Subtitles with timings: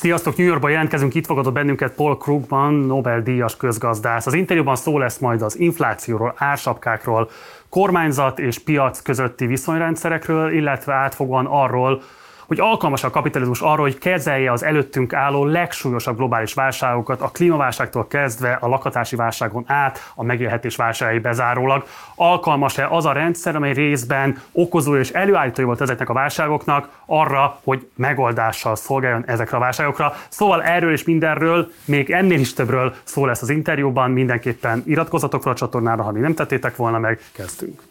[0.00, 4.26] Sziasztok, New Yorkba jelentkezünk, itt fogadott bennünket Paul Krugman, Nobel-díjas közgazdász.
[4.26, 7.30] Az interjúban szó lesz majd az inflációról, ársapkákról,
[7.68, 12.02] kormányzat és piac közötti viszonyrendszerekről, illetve átfogóan arról,
[12.48, 18.06] hogy alkalmas a kapitalizmus arra, hogy kezelje az előttünk álló legsúlyosabb globális válságokat, a klímaválságtól
[18.06, 21.86] kezdve a lakatási válságon át, a megélhetés válságai bezárólag.
[22.14, 27.90] Alkalmas-e az a rendszer, amely részben okozó és előállítója volt ezeknek a válságoknak arra, hogy
[27.94, 30.12] megoldással szolgáljon ezekre a válságokra.
[30.28, 35.54] Szóval erről és mindenről, még ennél is többről szó lesz az interjúban, mindenképpen iratkozatokra a
[35.54, 37.82] csatornára, ha mi nem tettétek volna meg, kezdtünk.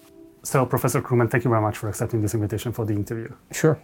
[0.44, 3.28] So, Professor Krugman, thank you very much for accepting this invitation for the interview.
[3.52, 3.78] Sure.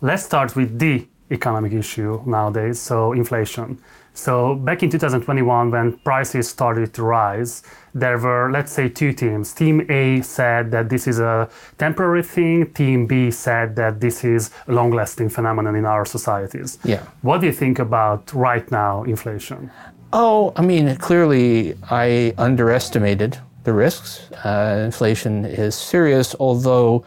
[0.00, 3.80] Let's start with the economic issue nowadays, so inflation.
[4.14, 9.52] So back in 2021, when prices started to rise, there were, let's say, two teams.
[9.52, 11.48] Team A said that this is a
[11.78, 12.72] temporary thing.
[12.74, 16.78] Team B said that this is a long-lasting phenomenon in our societies.
[16.84, 17.02] Yeah.
[17.22, 19.68] What do you think about right now inflation?
[20.12, 24.30] Oh, I mean, clearly I underestimated the risks.
[24.44, 27.04] Uh, inflation is serious, although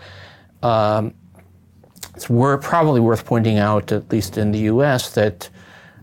[0.62, 1.14] um,
[2.16, 5.50] it's probably worth pointing out, at least in the US, that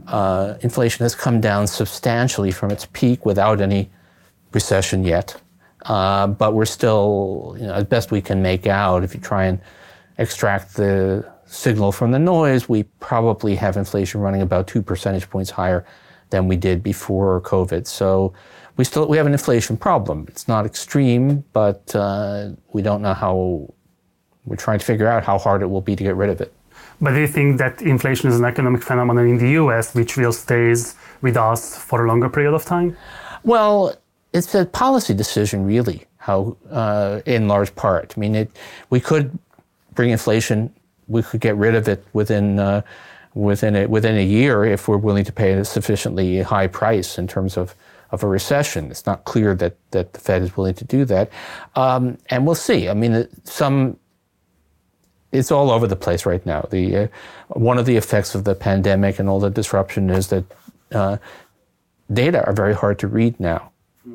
[0.06, 3.90] uh, inflation has come down substantially from its peak without any
[4.52, 5.40] recession yet.
[5.84, 9.44] Uh, but we're still, you know, as best we can make out, if you try
[9.44, 9.60] and
[10.18, 15.50] extract the signal from the noise, we probably have inflation running about two percentage points
[15.50, 15.84] higher
[16.30, 17.86] than we did before COVID.
[17.86, 18.32] So
[18.76, 20.26] we still we have an inflation problem.
[20.28, 23.72] It's not extreme, but uh, we don't know how
[24.48, 26.52] we're trying to figure out how hard it will be to get rid of it.
[27.00, 30.32] But do you think that inflation is an economic phenomenon in the US which will
[30.32, 30.74] stay
[31.20, 32.96] with us for a longer period of time?
[33.44, 33.94] Well,
[34.32, 38.14] it's a policy decision, really, how, uh, in large part.
[38.16, 38.50] I mean, it,
[38.90, 39.38] we could
[39.94, 40.72] bring inflation,
[41.06, 42.82] we could get rid of it within, uh,
[43.34, 47.26] within, a, within a year if we're willing to pay a sufficiently high price in
[47.26, 47.74] terms of,
[48.10, 48.90] of a recession.
[48.90, 51.30] It's not clear that, that the Fed is willing to do that.
[51.76, 52.88] Um, and we'll see.
[52.88, 53.98] I mean, some
[55.32, 56.66] it's all over the place right now.
[56.70, 57.08] The uh,
[57.48, 60.44] one of the effects of the pandemic and all the disruption is that
[60.92, 61.16] uh,
[62.12, 63.70] data are very hard to read now.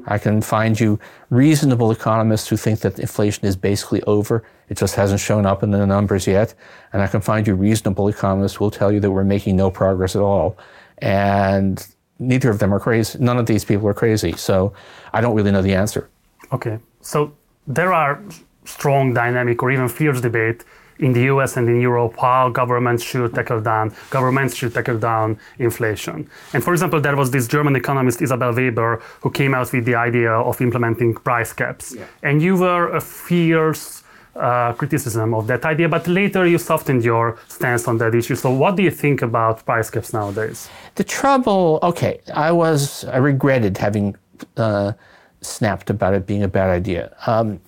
[0.07, 4.43] I can find you reasonable economists who think that inflation is basically over.
[4.69, 6.53] It just hasn't shown up in the numbers yet.
[6.91, 9.69] And I can find you reasonable economists who will tell you that we're making no
[9.69, 10.57] progress at all.
[10.97, 11.85] And
[12.19, 13.19] neither of them are crazy.
[13.19, 14.33] None of these people are crazy.
[14.33, 14.73] So
[15.13, 16.09] I don't really know the answer.
[16.51, 16.79] Okay.
[17.01, 17.33] So
[17.67, 18.21] there are
[18.65, 20.63] strong dynamic or even fierce debate
[20.99, 25.37] in the US and in Europe how governments should tackle down governments should tackle down
[25.59, 26.29] inflation.
[26.53, 29.95] And for example, there was this German economist Isabel Weber who came out with the
[29.95, 31.95] idea of implementing price caps.
[31.95, 32.05] Yeah.
[32.21, 34.03] And you were a fierce
[34.35, 38.35] uh, criticism of that idea, but later you softened your stance on that issue.
[38.35, 40.69] So, what do you think about price caps nowadays?
[40.95, 44.15] The trouble, okay, I was, I regretted having
[44.57, 44.93] uh,
[45.41, 47.15] snapped about it being a bad idea.
[47.27, 47.59] Um,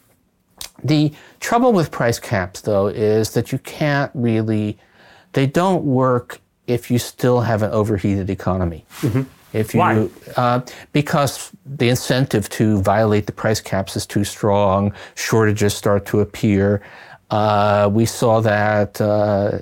[0.83, 1.13] the
[1.45, 4.79] trouble with price caps, though, is that you can't really,
[5.33, 8.83] they don't work if you still have an overheated economy.
[9.01, 9.23] Mm-hmm.
[9.53, 10.09] If you, Why?
[10.35, 10.61] Uh,
[10.91, 16.81] because the incentive to violate the price caps is too strong, shortages start to appear.
[17.29, 19.59] Uh, we saw that uh,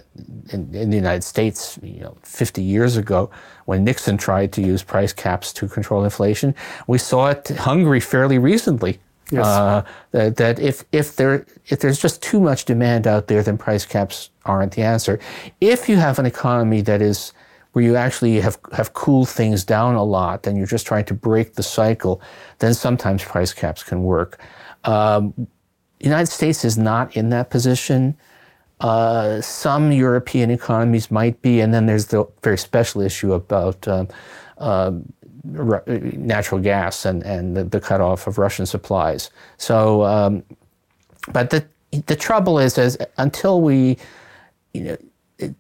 [0.54, 3.30] in, in, the United States, you know, 50 years ago,
[3.66, 6.56] when Nixon tried to use price caps to control inflation.
[6.88, 9.00] We saw it in Hungary fairly recently
[9.34, 9.46] Yes.
[9.46, 13.58] Uh, that, that if if there if there's just too much demand out there, then
[13.58, 15.20] price caps aren't the answer.
[15.60, 17.34] If you have an economy that is
[17.72, 21.14] where you actually have have cooled things down a lot, and you're just trying to
[21.14, 22.22] break the cycle,
[22.60, 24.40] then sometimes price caps can work.
[24.84, 25.48] Um,
[26.00, 28.16] United States is not in that position.
[28.80, 34.92] Uh, some European economies might be, and then there's the very special issue about uh,
[35.44, 39.30] natural gas and, and the, the cutoff of Russian supplies.
[39.58, 40.44] So, um,
[41.32, 41.66] but the
[42.08, 43.98] the trouble is, is until we,
[44.74, 44.98] you
[45.40, 45.56] know,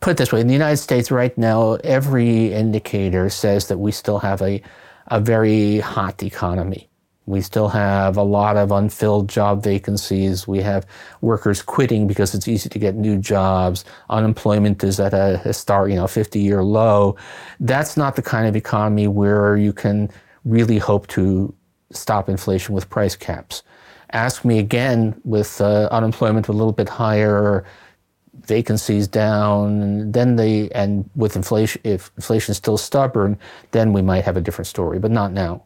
[0.00, 4.18] put this way, in the United States right now, every indicator says that we still
[4.18, 4.62] have a
[5.08, 6.88] a very hot economy.
[7.26, 10.46] We still have a lot of unfilled job vacancies.
[10.46, 10.86] We have
[11.22, 13.84] workers quitting because it's easy to get new jobs.
[14.10, 17.16] Unemployment is at a historic, you know, 50 year low.
[17.60, 20.10] That's not the kind of economy where you can
[20.44, 21.54] really hope to
[21.90, 23.62] stop inflation with price caps.
[24.10, 27.64] Ask me again with uh, unemployment a little bit higher,
[28.46, 33.38] vacancies down, then they, and with inflation, if inflation is still stubborn,
[33.70, 35.62] then we might have a different story, but not now.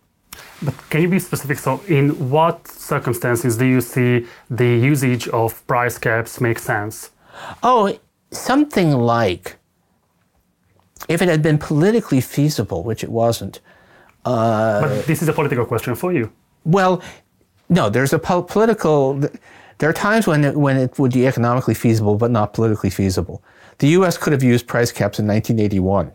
[0.62, 1.58] But can you be specific?
[1.58, 7.10] So, in what circumstances do you see the usage of price caps make sense?
[7.62, 7.96] Oh,
[8.30, 9.56] something like
[11.08, 13.60] if it had been politically feasible, which it wasn't.
[14.24, 16.30] Uh, but this is a political question for you.
[16.64, 17.02] Well,
[17.68, 19.20] no, there's a po- political.
[19.78, 23.42] There are times when it, when it would be economically feasible, but not politically feasible.
[23.78, 24.18] The U.S.
[24.18, 26.12] could have used price caps in 1981.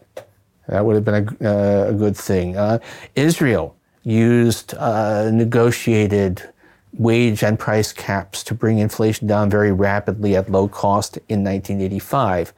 [0.68, 2.58] That would have been a, uh, a good thing.
[2.58, 2.80] Uh,
[3.16, 6.50] Israel used uh, negotiated
[6.94, 12.54] wage and price caps to bring inflation down very rapidly at low cost in 1985.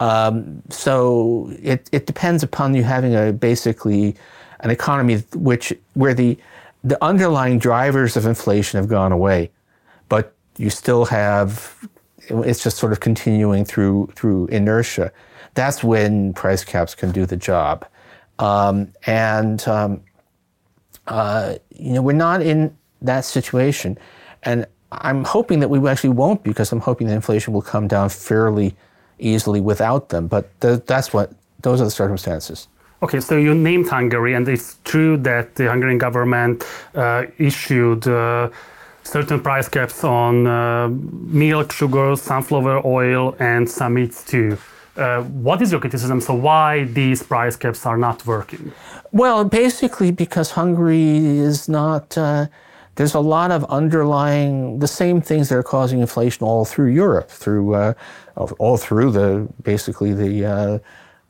[0.00, 4.16] Um, so it, it depends upon you having a basically
[4.60, 6.38] an economy which where the
[6.82, 9.50] the underlying drivers of inflation have gone away,
[10.08, 11.88] but you still have
[12.28, 15.12] it's just sort of continuing through through inertia.
[15.54, 17.86] That's when price caps can do the job,
[18.38, 20.00] um, and um,
[21.06, 23.98] uh, you know we're not in that situation,
[24.42, 28.08] and I'm hoping that we actually won't because I'm hoping that inflation will come down
[28.08, 28.74] fairly
[29.18, 30.26] easily without them.
[30.26, 32.68] But th- that's what those are the circumstances.
[33.02, 36.64] Okay, so you named Hungary, and it's true that the Hungarian government
[36.94, 38.48] uh, issued uh,
[39.02, 44.56] certain price caps on uh, milk, sugar, sunflower oil, and some meats too.
[44.96, 46.20] Uh, what is your criticism?
[46.20, 48.72] So, why these price caps are not working?
[49.10, 52.16] Well, basically because Hungary is not.
[52.16, 52.46] Uh,
[52.96, 57.28] there's a lot of underlying the same things that are causing inflation all through Europe,
[57.28, 57.94] through uh,
[58.36, 60.78] all through the basically the uh,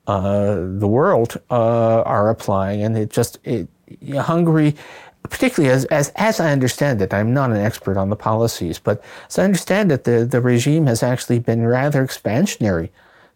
[0.06, 3.68] uh, the world are applying, and it just it,
[4.14, 4.74] Hungary,
[5.22, 9.02] particularly as, as as I understand it, I'm not an expert on the policies, but
[9.28, 12.90] as I understand it, the the regime has actually been rather expansionary,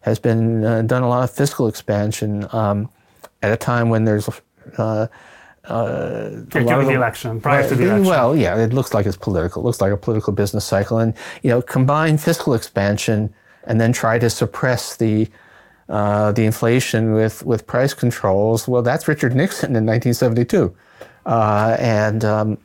[0.09, 2.89] has been uh, done a lot of fiscal expansion um,
[3.41, 4.29] at a time when there's
[4.77, 5.07] uh,
[5.65, 8.05] uh, during the election, prior to the election.
[8.05, 9.61] Well, yeah, it looks like it's political.
[9.61, 11.13] It looks like a political business cycle, and
[11.43, 13.33] you know, combine fiscal expansion
[13.65, 15.29] and then try to suppress the
[15.89, 18.67] uh, the inflation with with price controls.
[18.67, 20.75] Well, that's Richard Nixon in 1972,
[21.25, 22.57] uh, and um,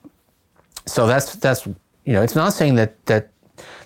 [0.87, 3.31] so that's that's you know, it's not saying that that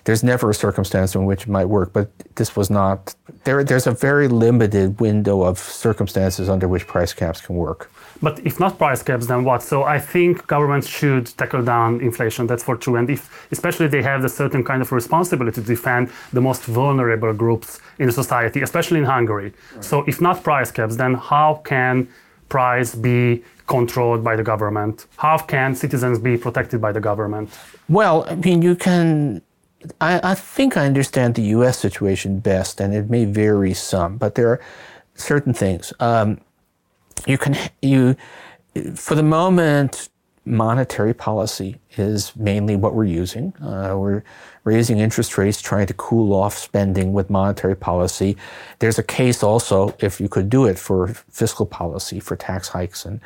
[0.05, 3.15] there's never a circumstance in which it might work, but this was not.
[3.43, 7.91] There, there's a very limited window of circumstances under which price caps can work.
[8.21, 9.61] But if not price caps, then what?
[9.63, 12.47] So I think governments should tackle down inflation.
[12.47, 12.95] That's for true.
[12.97, 17.33] And if, especially, they have a certain kind of responsibility to defend the most vulnerable
[17.33, 19.53] groups in society, especially in Hungary.
[19.75, 19.83] Right.
[19.83, 22.09] So if not price caps, then how can
[22.49, 25.05] price be controlled by the government?
[25.17, 27.57] How can citizens be protected by the government?
[27.87, 29.41] Well, I mean, you can.
[30.01, 31.79] I, I think I understand the U.S.
[31.79, 34.61] situation best, and it may vary some, but there are
[35.15, 35.93] certain things.
[35.99, 36.41] Um,
[37.27, 38.15] you can you
[38.95, 40.09] for the moment
[40.45, 43.53] monetary policy is mainly what we're using.
[43.61, 44.23] Uh, we're
[44.63, 48.35] raising interest rates, trying to cool off spending with monetary policy.
[48.79, 53.05] There's a case also, if you could do it, for fiscal policy, for tax hikes
[53.05, 53.19] and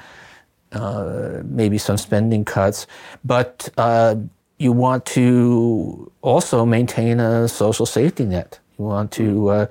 [0.73, 2.87] uh, maybe some spending cuts.
[3.23, 4.15] But uh,
[4.57, 8.59] you want to also maintain a social safety net.
[8.77, 9.65] You want to uh,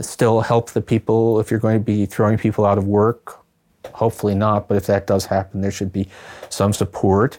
[0.00, 3.46] still help the people if you're going to be throwing people out of work
[3.94, 6.08] Hopefully not, but if that does happen, there should be
[6.48, 7.38] some support.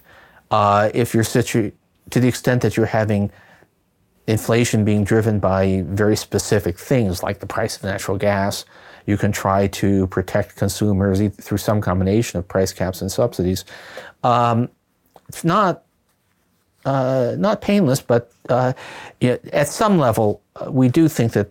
[0.51, 1.71] Uh, if you're situ-
[2.09, 3.31] to the extent that you're having
[4.27, 8.65] inflation being driven by very specific things like the price of natural gas,
[9.05, 13.63] you can try to protect consumers through some combination of price caps and subsidies.
[14.23, 14.69] Um,
[15.29, 15.83] it's not
[16.87, 18.71] uh, not painless, but uh,
[19.21, 21.49] at some level, uh, we do think that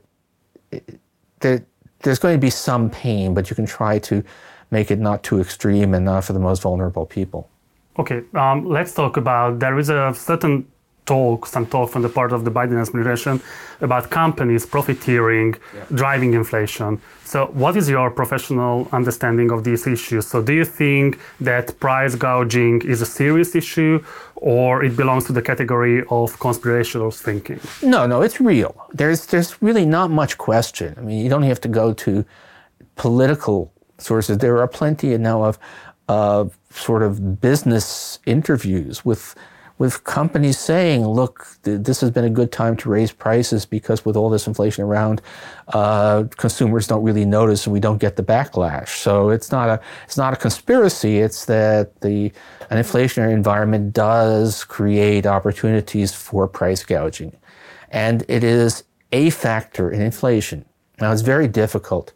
[1.40, 1.62] there,
[2.00, 4.25] there's going to be some pain, but you can try to
[4.71, 7.50] make it not too extreme and not for the most vulnerable people.
[7.99, 10.66] Okay, um, let's talk about there is a certain
[11.06, 13.40] talk, some talk from the part of the Biden administration
[13.80, 15.84] about companies profiteering, yeah.
[15.94, 17.00] driving inflation.
[17.25, 20.26] So, what is your professional understanding of these issues?
[20.26, 24.04] So, do you think that price gouging is a serious issue,
[24.36, 27.60] or it belongs to the category of conspiratorial thinking?
[27.82, 28.75] No, no, it's real.
[28.92, 30.94] There's there's really not much question.
[30.98, 32.25] I mean, you don't have to go to
[32.96, 34.38] political sources.
[34.38, 35.58] There are plenty now of
[36.08, 39.34] uh, sort of business interviews with
[39.78, 44.04] with companies saying, "Look, th- this has been a good time to raise prices because
[44.04, 45.21] with all this inflation around,
[45.68, 49.80] uh, consumers don't really notice and we don't get the backlash." So it's not a
[50.06, 51.18] it's not a conspiracy.
[51.18, 52.33] It's that the
[52.71, 57.33] an inflationary environment does create opportunities for price gouging,
[57.90, 60.64] and it is a factor in inflation.
[61.00, 62.12] Now it's very difficult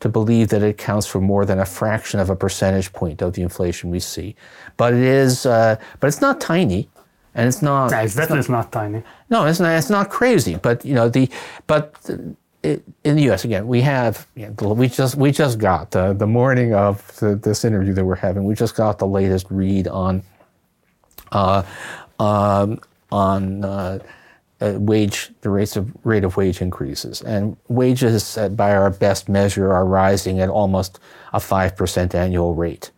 [0.00, 3.32] to believe that it accounts for more than a fraction of a percentage point of
[3.32, 4.36] the inflation we see.
[4.76, 6.90] But it is, uh, but it's not tiny,
[7.34, 7.90] and it's not.
[7.90, 9.02] Yeah, it's definitely it's not, not, tiny.
[9.30, 9.76] No, it's not.
[9.76, 10.56] It's not crazy.
[10.56, 11.28] But you know the,
[11.66, 11.94] but
[12.64, 13.44] in the U.S.
[13.44, 17.36] again, we have you know, we just we just got uh, the morning of the,
[17.36, 18.44] this interview that we're having.
[18.44, 20.22] We just got the latest read on
[21.32, 21.62] uh,
[22.18, 22.80] um,
[23.12, 23.98] on uh,
[24.60, 29.70] uh, wage the rates of rate of wage increases, and wages by our best measure
[29.70, 31.00] are rising at almost
[31.34, 32.90] a five percent annual rate.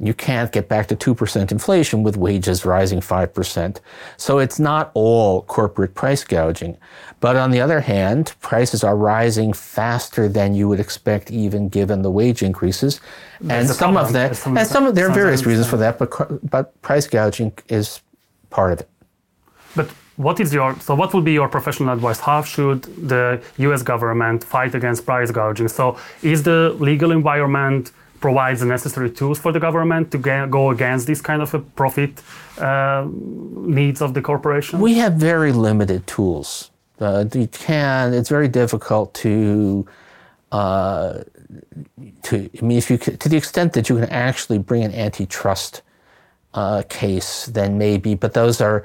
[0.00, 3.80] You can't get back to 2% inflation with wages rising 5%.
[4.16, 6.78] So it's not all corporate price gouging.
[7.20, 12.00] But on the other hand, prices are rising faster than you would expect, even given
[12.00, 13.00] the wage increases.
[13.46, 16.10] and some of that, some, and some of, there are various reasons for that, but,
[16.50, 18.00] but price gouging is
[18.48, 18.88] part of it.
[19.76, 23.82] But what is your so what would be your professional advice how should the us
[23.82, 27.90] government fight against price gouging so is the legal environment
[28.20, 32.22] provides the necessary tools for the government to go against this kind of a profit
[32.58, 34.80] uh, needs of the corporation?
[34.80, 36.70] We have very limited tools.
[37.00, 38.12] Uh, you can.
[38.14, 39.86] It's very difficult to.
[40.52, 41.22] Uh,
[42.22, 45.82] to I mean, if you to the extent that you can actually bring an antitrust
[46.54, 48.14] uh, case, then maybe.
[48.14, 48.84] But those are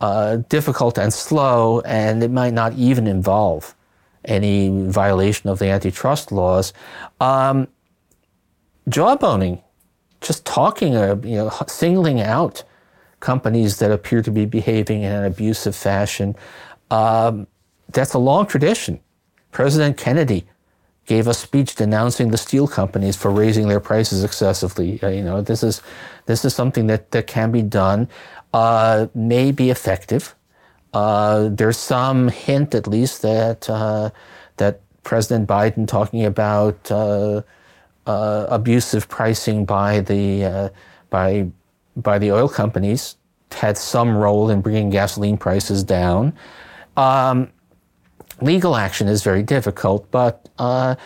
[0.00, 3.74] uh, difficult and slow, and it might not even involve
[4.24, 6.72] any violation of the antitrust laws.
[7.20, 7.68] Um,
[8.88, 9.62] jawboning,
[10.20, 12.64] just talking, uh, you know, singling out
[13.20, 16.36] companies that appear to be behaving in an abusive fashion.
[16.90, 17.46] Um,
[17.90, 19.00] that's a long tradition.
[19.50, 20.46] President Kennedy
[21.06, 25.02] gave a speech denouncing the steel companies for raising their prices excessively.
[25.02, 25.82] Uh, you know, this is
[26.26, 28.08] this is something that, that can be done,
[28.52, 30.34] uh, may be effective.
[30.94, 34.10] Uh, there's some hint, at least, that uh,
[34.56, 36.90] that President Biden talking about
[38.06, 40.68] uh, abusive pricing by the uh,
[41.10, 41.46] by
[41.96, 43.16] by the oil companies
[43.52, 46.32] had some role in bringing gasoline prices down.
[46.96, 47.52] Um,
[48.40, 50.96] legal action is very difficult, but uh,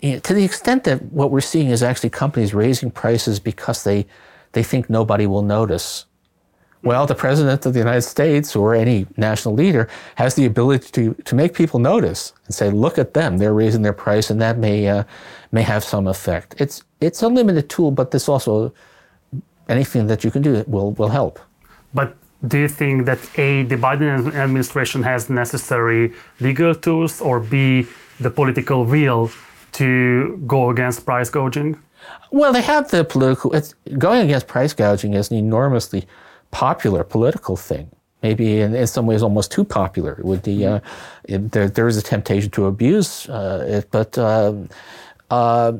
[0.00, 4.06] to the extent that what we're seeing is actually companies raising prices because they
[4.52, 6.06] they think nobody will notice.
[6.82, 11.14] Well, the president of the United States or any national leader has the ability to,
[11.24, 14.58] to make people notice and say, look at them, they're raising their price, and that
[14.58, 15.02] may, uh,
[15.52, 16.54] may have some effect.
[16.58, 18.72] It's, it's a limited tool, but there's also
[19.68, 21.38] anything that you can do will, will help.
[21.94, 27.86] But do you think that A, the Biden administration has necessary legal tools, or B,
[28.20, 29.30] the political will
[29.72, 31.78] to go against price gouging?
[32.30, 33.52] Well, they have the political.
[33.54, 36.06] It's, going against price gouging is an enormously
[36.50, 37.90] popular political thing.
[38.22, 40.12] Maybe in, in some ways almost too popular.
[40.18, 40.80] It would be, uh,
[41.24, 44.68] it, there, there is a temptation to abuse uh, it, but um,
[45.30, 45.72] uh,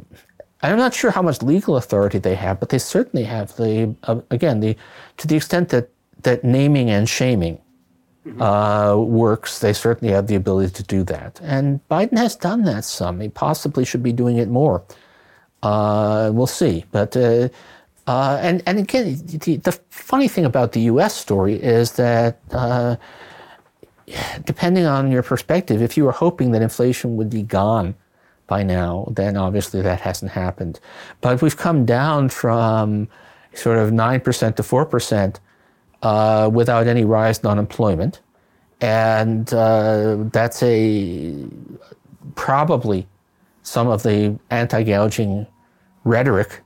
[0.63, 4.21] I'm not sure how much legal authority they have, but they certainly have the, uh,
[4.31, 4.77] again, the,
[5.19, 5.91] to the extent that,
[6.23, 7.61] that naming and shaming
[8.41, 11.41] uh, works, they certainly have the ability to do that.
[11.43, 13.21] And Biden has done that some.
[13.21, 14.83] He possibly should be doing it more.
[15.63, 16.85] Uh, we'll see.
[16.91, 17.49] But uh,
[18.07, 22.97] uh, and, and again, the, the, funny thing about the US story is that uh,
[24.45, 27.95] depending on your perspective, if you were hoping that inflation would be gone
[28.47, 30.81] by now, then obviously that hasn't happened.
[31.21, 33.09] But we've come down from
[33.55, 35.37] sort of 9% to 4%
[36.03, 38.21] uh, without any rise in unemployment.
[38.81, 41.47] And uh, that's a
[42.35, 43.07] probably
[43.63, 45.47] some of the anti gouging
[46.05, 46.61] rhetoric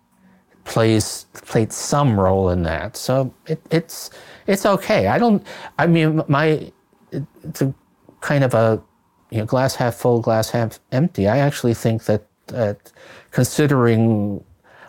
[0.65, 2.97] plays played some role in that.
[2.97, 4.11] So it, it's
[4.47, 5.07] it's okay.
[5.07, 5.47] I don't.
[5.79, 6.73] I mean, my
[7.13, 7.73] it's a
[8.21, 8.83] kind of a
[9.31, 11.29] you know glass half full, glass half empty.
[11.29, 12.93] I actually think that that
[13.31, 14.45] considering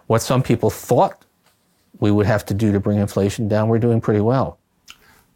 [0.07, 1.25] what some people thought
[1.99, 4.57] we would have to do to bring inflation down, we're doing pretty well.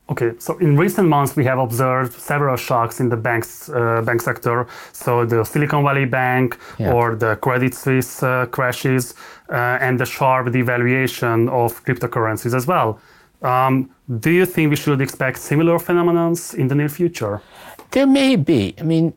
[0.08, 4.22] Okay, so in recent months we have observed several shocks in the banks, uh, bank
[4.22, 4.68] sector.
[4.92, 6.94] So the Silicon Valley Bank yeah.
[6.94, 9.16] or the Credit Suisse uh, crashes
[9.50, 13.00] uh, and the sharp devaluation of cryptocurrencies as well.
[13.42, 13.90] Um,
[14.20, 17.42] do you think we should expect similar phenomena in the near future?
[17.92, 18.76] There may be.
[18.80, 19.14] I mean,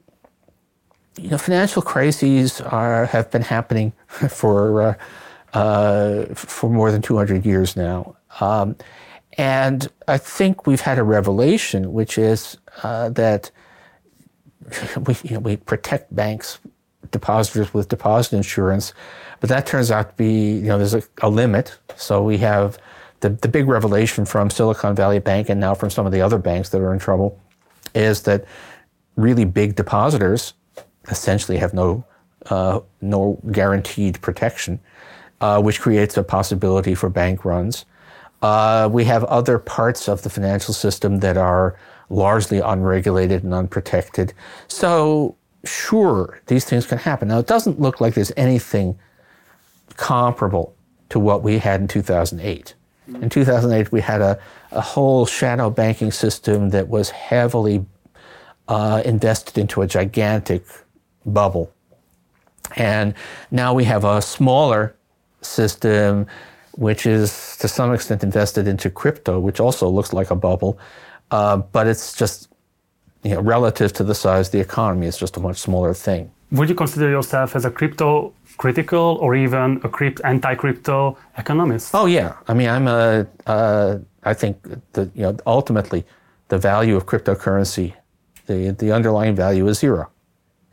[1.21, 3.93] you know, financial crises are have been happening
[4.31, 4.95] for uh,
[5.53, 8.17] uh, for more than 200 years now.
[8.41, 8.77] Um,
[9.37, 13.51] and I think we've had a revelation, which is uh, that
[15.07, 16.59] we, you know, we protect banks,
[17.11, 18.93] depositors with deposit insurance,
[19.41, 21.79] but that turns out to be, you know, there's a, a limit.
[21.97, 22.79] So we have
[23.21, 26.39] the, the big revelation from Silicon Valley Bank and now from some of the other
[26.39, 27.41] banks that are in trouble
[27.95, 28.45] is that
[29.17, 30.55] really big depositors
[31.09, 32.05] essentially have no,
[32.47, 34.79] uh, no guaranteed protection,
[35.41, 37.85] uh, which creates a possibility for bank runs.
[38.43, 41.77] Uh, we have other parts of the financial system that are
[42.11, 44.33] largely unregulated and unprotected.
[44.69, 47.29] So sure, these things can happen.
[47.29, 48.99] Now, it doesn't look like there's anything
[49.97, 50.75] comparable
[51.09, 52.75] to what we had in 2008.
[53.09, 54.38] In 2008, we had a,
[54.71, 57.85] a whole shadow banking system that was heavily
[58.69, 60.65] uh, invested into a gigantic
[61.25, 61.73] bubble.
[62.77, 63.15] And
[63.50, 64.95] now we have a smaller
[65.41, 66.27] system,
[66.73, 70.79] which is to some extent invested into crypto, which also looks like a bubble,
[71.31, 72.49] uh, but it's just
[73.23, 76.31] you know, relative to the size of the economy, it's just a much smaller thing.
[76.53, 81.95] Would you consider yourself as a crypto critical or even a crypt, anti-crypto economist?
[81.95, 83.27] Oh yeah, I mean, I'm a.
[83.47, 84.57] Uh, I think
[84.93, 86.05] that you know ultimately,
[86.49, 87.95] the value of cryptocurrency,
[88.47, 90.11] the the underlying value is zero.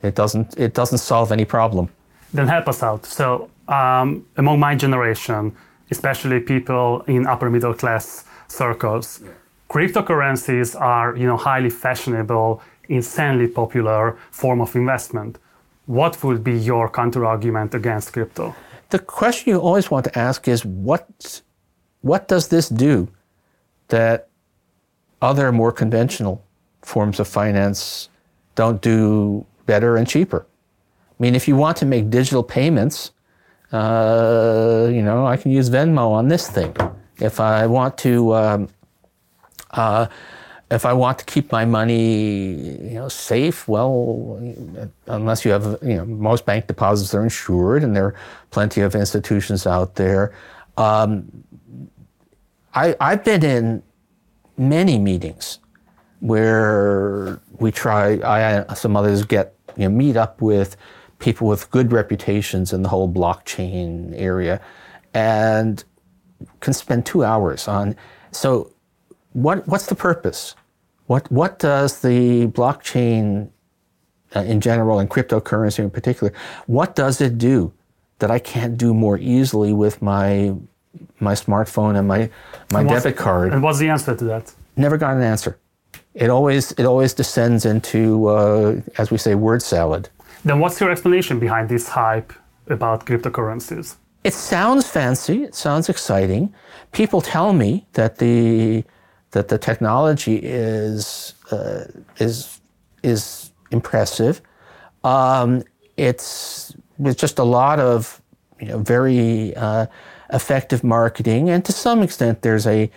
[0.02, 1.88] It doesn't it doesn't solve any problem.
[2.34, 3.06] Then help us out.
[3.06, 5.56] So um, among my generation,
[5.92, 9.22] especially people in upper middle class circles.
[9.24, 9.32] Yeah
[9.70, 15.38] cryptocurrencies are you know highly fashionable insanely popular form of investment
[15.86, 18.56] what would be your counter argument against crypto?
[18.90, 21.42] The question you always want to ask is what
[22.02, 23.08] what does this do
[23.88, 24.30] that
[25.22, 26.44] other more conventional
[26.84, 28.10] forms of finance
[28.54, 30.46] don't do better and cheaper?
[31.10, 33.12] I mean if you want to make digital payments
[33.72, 36.76] uh, you know i can use venmo on this thing.
[37.18, 38.70] If i want to um,
[39.72, 40.08] uh,
[40.76, 42.54] if I want to keep my money,
[42.90, 44.40] you know, safe, well,
[45.08, 48.16] unless you have, you know, most bank deposits are insured, and there are
[48.52, 50.36] plenty of institutions out there.
[50.78, 51.44] Um,
[52.74, 53.84] I, I've been in
[54.58, 55.60] many meetings
[56.20, 58.20] where we try.
[58.24, 60.76] I some others get you know meet up with
[61.20, 64.60] people with good reputations in the whole blockchain area,
[65.14, 65.84] and
[66.60, 67.96] can spend two hours on.
[68.32, 68.74] So
[69.36, 70.56] what, what's the purpose?
[71.08, 73.50] What, what does the blockchain
[74.36, 76.34] uh, in general and cryptocurrency in particular,
[76.68, 77.72] what does it do
[78.20, 80.54] that I can't do more easily with my,
[81.20, 82.30] my smartphone and my,
[82.72, 83.54] my and debit card?
[83.54, 84.54] And what's the answer to that?
[84.76, 85.58] Never got an answer.
[86.14, 90.10] It always, it always descends into, uh, as we say, word salad.
[90.44, 92.34] Then what's your explanation behind this hype
[92.68, 93.96] about cryptocurrencies?
[94.24, 95.44] It sounds fancy.
[95.44, 96.54] It sounds exciting.
[96.92, 98.84] People tell me that the
[99.36, 101.84] that the technology is uh,
[102.20, 102.62] is
[103.04, 104.42] is impressive.
[105.04, 105.62] Um,
[105.98, 108.22] it's it's just a lot of
[108.62, 109.88] you know very uh,
[110.32, 112.90] effective marketing, and to some extent, there's a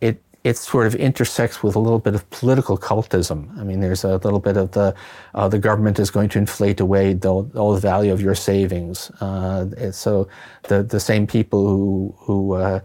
[0.00, 3.38] it it sort of intersects with a little bit of political cultism.
[3.58, 4.94] I mean, there's a little bit of the
[5.34, 9.10] uh, the government is going to inflate away the, all the value of your savings.
[9.20, 10.28] Uh, so
[10.68, 12.78] the the same people who who uh,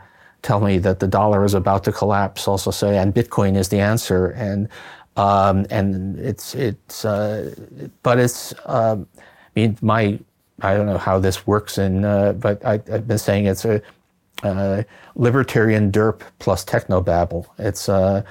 [0.45, 3.79] tell me that the dollar is about to collapse also say, and Bitcoin is the
[3.79, 4.27] answer.
[4.27, 4.69] And
[5.17, 7.55] um, and it's it's uh,
[8.03, 10.19] but it's uh, I mean my
[10.61, 13.81] I don't know how this works in uh, but I, have been saying it's a
[14.43, 14.83] uh,
[15.15, 17.47] libertarian derp plus techno babble.
[17.57, 18.21] It's uh,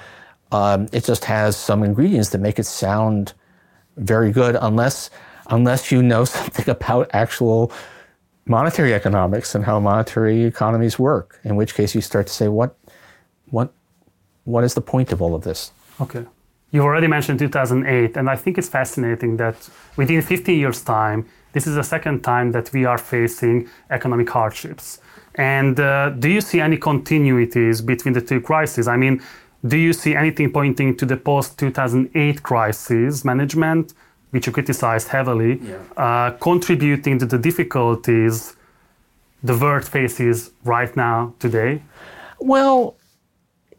[0.51, 3.33] um, it just has some ingredients that make it sound
[3.97, 5.09] very good unless
[5.49, 7.71] unless you know something about actual
[8.45, 11.39] monetary economics and how monetary economies work.
[11.43, 12.75] In which case, you start to say, what,
[13.49, 13.73] what,
[14.43, 15.71] what is the point of all of this?
[15.99, 16.25] Okay.
[16.71, 21.65] You've already mentioned 2008, and I think it's fascinating that within 15 years' time, this
[21.67, 24.99] is the second time that we are facing economic hardships.
[25.35, 28.87] And uh, do you see any continuities between the two crises?
[28.87, 29.21] I mean,
[29.65, 33.93] do you see anything pointing to the post 2008 crisis management
[34.35, 35.77] which you criticized heavily, yeah.
[35.95, 38.57] uh, contributing to the difficulties
[39.41, 41.81] the world faces right now today?
[42.39, 42.97] Well,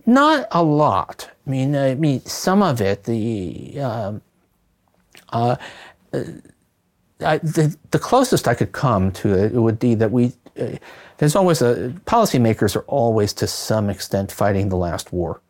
[0.06, 1.28] not a lot.
[1.46, 4.22] I mean, I mean, some of it, the um,
[5.28, 5.56] uh,
[7.20, 10.76] I, the, the closest I could come to it would be that we, uh,
[11.18, 15.42] there's always a, policymakers are always to some extent fighting the last war.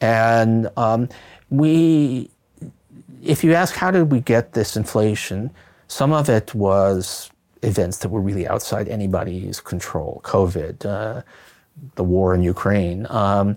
[0.00, 1.08] And um,
[1.50, 2.30] we,
[3.22, 5.50] if you ask how did we get this inflation,
[5.88, 7.30] some of it was
[7.62, 11.22] events that were really outside anybody's control COVID, uh,
[11.96, 13.06] the war in Ukraine.
[13.10, 13.56] Um,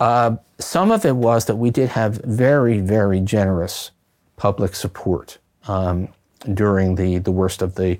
[0.00, 3.90] uh, some of it was that we did have very, very generous
[4.36, 5.38] public support
[5.68, 6.08] um,
[6.52, 7.98] during the, the worst of the,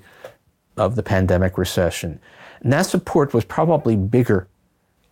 [0.77, 2.19] of the pandemic recession.
[2.61, 4.47] And that support was probably bigger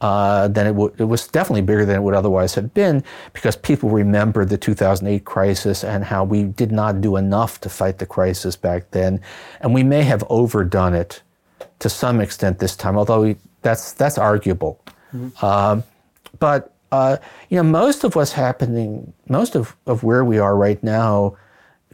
[0.04, 1.00] uh, than it would.
[1.00, 5.24] It was definitely bigger than it would otherwise have been because people remembered the 2008
[5.24, 9.22] crisis and how we did not do enough to fight the crisis back then,
[9.62, 11.22] and we may have overdone it
[11.80, 12.98] to some extent this time.
[12.98, 14.82] Although we, that's that's arguable,
[15.16, 15.46] mm-hmm.
[15.46, 15.84] um,
[16.38, 17.16] but uh,
[17.50, 21.38] you know most of what's happening, most of, of where we are right now,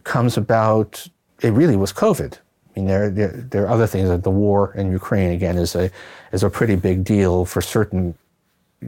[0.04, 1.08] comes about,
[1.44, 2.40] it really was COVID.
[2.80, 4.10] Mean, there, there, there are other things.
[4.10, 5.92] Like the war in Ukraine, again, is a,
[6.32, 8.16] is a pretty big deal for certain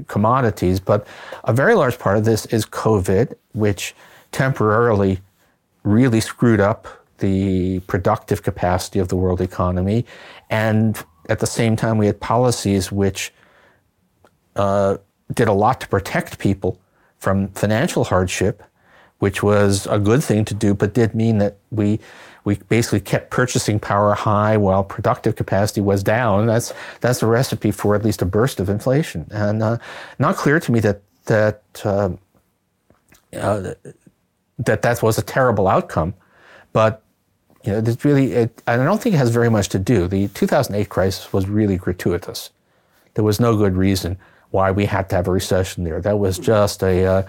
[0.07, 0.79] commodities.
[0.79, 1.07] But
[1.43, 3.95] a very large part of this is COVID, which
[4.31, 5.19] temporarily
[5.83, 10.05] really screwed up the productive capacity of the world economy.
[10.49, 13.33] And at the same time, we had policies which
[14.55, 14.97] uh,
[15.33, 16.79] did a lot to protect people
[17.19, 18.63] from financial hardship,
[19.19, 21.99] which was a good thing to do, but did mean that we
[22.43, 26.47] we basically kept purchasing power high while productive capacity was down.
[26.47, 29.77] That's that's a recipe for at least a burst of inflation, and uh,
[30.19, 32.09] not clear to me that that uh,
[33.33, 33.73] uh,
[34.59, 36.13] that that was a terrible outcome,
[36.73, 37.03] but
[37.63, 40.07] you know, really, it, I don't think it has very much to do.
[40.07, 42.49] The 2008 crisis was really gratuitous.
[43.13, 44.17] There was no good reason
[44.49, 46.01] why we had to have a recession there.
[46.01, 47.25] That was just a,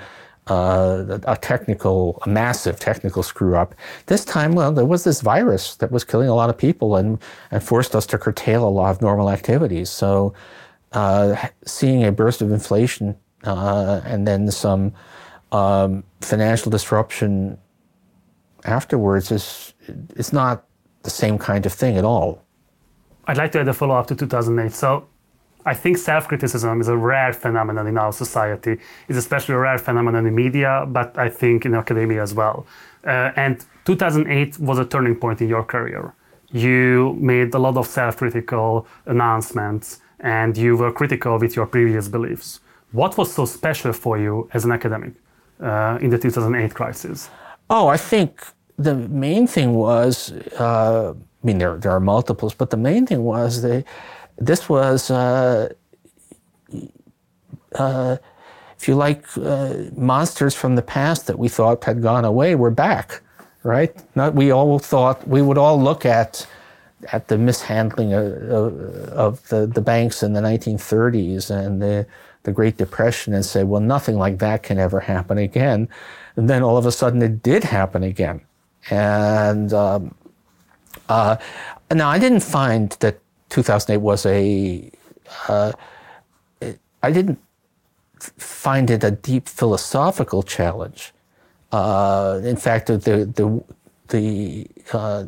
[0.48, 3.74] uh, a technical, a massive technical screw up.
[4.06, 7.18] This time, well, there was this virus that was killing a lot of people and,
[7.50, 9.88] and forced us to curtail a lot of normal activities.
[9.88, 10.34] So,
[10.92, 14.92] uh, seeing a burst of inflation uh, and then some
[15.52, 17.58] um, financial disruption
[18.64, 19.74] afterwards is
[20.16, 20.64] it's not
[21.02, 22.42] the same kind of thing at all.
[23.26, 24.72] I'd like to add a follow up to 2008.
[24.72, 25.08] So
[25.64, 28.78] I think self criticism is a rare phenomenon in our society.
[29.08, 32.66] It's especially a rare phenomenon in media, but I think in academia as well.
[33.04, 36.14] Uh, and 2008 was a turning point in your career.
[36.50, 42.08] You made a lot of self critical announcements and you were critical with your previous
[42.08, 42.60] beliefs.
[42.92, 45.14] What was so special for you as an academic
[45.60, 47.30] uh, in the 2008 crisis?
[47.70, 48.44] Oh, I think
[48.78, 53.24] the main thing was, uh, I mean, there, there are multiples, but the main thing
[53.24, 53.84] was that
[54.38, 55.72] this was, uh,
[57.74, 58.16] uh,
[58.78, 62.70] if you like, uh, monsters from the past that we thought had gone away were
[62.70, 63.22] back,
[63.62, 63.94] right?
[64.16, 66.46] Not we all thought we would all look at
[67.12, 72.06] at the mishandling of, of, of the, the banks in the 1930s and the
[72.44, 75.88] the Great Depression and say, well, nothing like that can ever happen again.
[76.36, 78.40] And then all of a sudden it did happen again.
[78.90, 80.14] And um,
[81.08, 81.36] uh,
[81.92, 83.20] now I didn't find that
[83.52, 84.90] 2008 was a.
[85.48, 85.72] Uh,
[87.02, 87.38] I didn't
[88.18, 91.12] find it a deep philosophical challenge.
[91.70, 93.64] Uh, in fact, the the
[94.08, 95.24] the uh,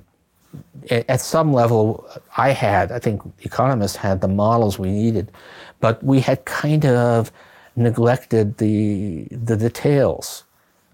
[0.91, 5.33] at some level, I had, I think economists had the models we needed,
[5.81, 7.33] but we had kind of
[7.77, 10.45] neglected the the details.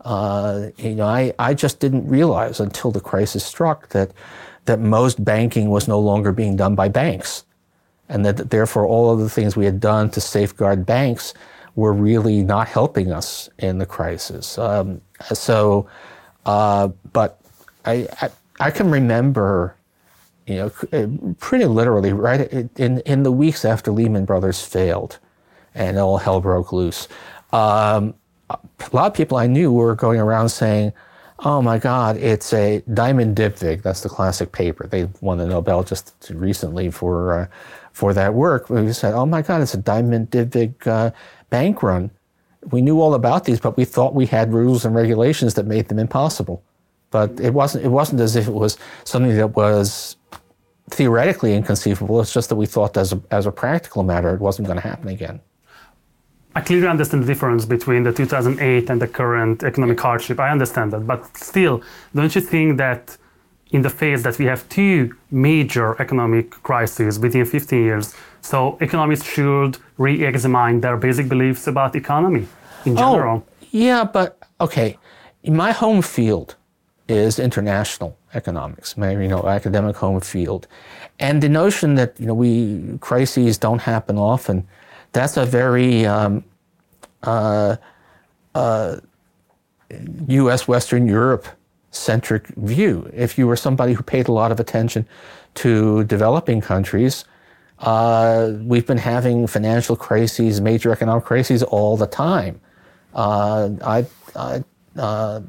[0.04, 4.12] Uh, you know, I, I just didn't realize until the crisis struck that,
[4.66, 7.44] that most banking was no longer being done by banks.
[8.08, 11.34] And that therefore all of the things we had done to safeguard banks
[11.76, 14.58] were really not helping us in the crisis.
[14.58, 15.00] Um,
[15.32, 15.88] so,
[16.46, 17.40] uh, but
[17.84, 19.76] I, I, I, can remember,
[20.46, 22.40] you know, pretty literally, right
[22.76, 25.18] in, in the weeks after Lehman Brothers failed
[25.74, 27.06] and all hell broke loose.
[27.52, 28.14] Um,
[28.50, 28.58] a
[28.92, 30.92] lot of people I knew were going around saying,
[31.44, 33.82] oh my God, it's a Diamond Dybvig.
[33.82, 34.86] That's the classic paper.
[34.86, 37.46] They won the Nobel just recently for, uh,
[37.92, 38.68] for that work.
[38.68, 41.10] We said, oh my God, it's a Diamond Dybvig uh,
[41.48, 42.10] bank run.
[42.70, 45.88] We knew all about these, but we thought we had rules and regulations that made
[45.88, 46.62] them impossible.
[47.10, 50.16] But it wasn't, it wasn't as if it was something that was
[50.90, 52.20] theoretically inconceivable.
[52.20, 54.86] It's just that we thought as a, as a practical matter, it wasn't going to
[54.86, 55.40] happen again.
[56.54, 60.40] I clearly understand the difference between the 2008 and the current economic hardship.
[60.40, 61.06] I understand that.
[61.06, 61.82] But still,
[62.14, 63.16] don't you think that
[63.70, 69.30] in the phase that we have two major economic crises within 15 years, so economists
[69.30, 72.48] should re examine their basic beliefs about economy
[72.84, 73.44] in oh, general?
[73.46, 74.98] Oh, yeah, but okay.
[75.46, 76.56] My home field
[77.06, 80.66] is international economics, my you know academic home field,
[81.20, 84.66] and the notion that you know we crises don't happen often
[85.12, 86.44] that's a very um,
[87.22, 87.76] uh,
[88.54, 88.96] uh,
[90.28, 90.68] U.S.
[90.68, 91.46] Western Europe
[91.90, 93.10] centric view.
[93.14, 95.06] If you were somebody who paid a lot of attention
[95.54, 97.24] to developing countries,
[97.80, 102.60] uh, we've been having financial crises, major economic crises all the time.
[103.14, 104.62] Uh, I, I
[104.96, 105.40] uh,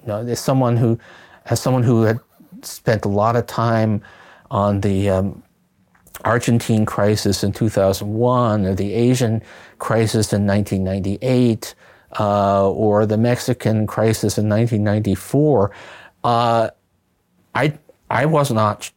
[0.00, 0.98] you know, as someone who,
[1.46, 2.20] as someone who had
[2.62, 4.02] spent a lot of time
[4.50, 5.42] on the um,
[6.24, 9.42] Argentine crisis in 2001, or the Asian
[9.78, 11.74] crisis in 1998,
[12.18, 15.70] uh, or the Mexican crisis in 1994,
[16.24, 16.70] uh,
[17.54, 17.78] I,
[18.10, 18.90] I was not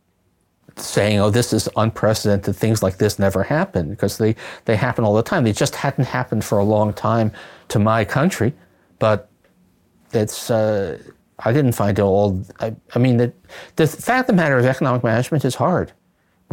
[0.76, 5.14] saying, oh, this is unprecedented, things like this never happen, because they, they happen all
[5.14, 5.44] the time.
[5.44, 7.32] They just hadn't happened for a long time
[7.70, 8.54] to my country,
[9.00, 9.30] but
[10.12, 10.98] it's, uh,
[11.40, 12.44] I didn't find it all.
[12.60, 13.34] I, I mean, the,
[13.76, 15.92] the fact of the matter is, economic management is hard.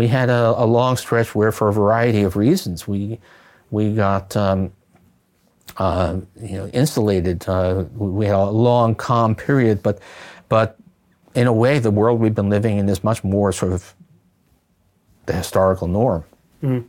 [0.01, 3.19] We had a, a long stretch where, for a variety of reasons, we
[3.71, 4.73] we got um,
[5.77, 7.47] uh, you know insulated.
[7.47, 9.97] Uh, we had a long calm period, but
[10.49, 10.69] but
[11.35, 13.95] in a way, the world we've been living in is much more sort of
[15.27, 16.25] the historical norm.
[16.63, 16.85] Mm.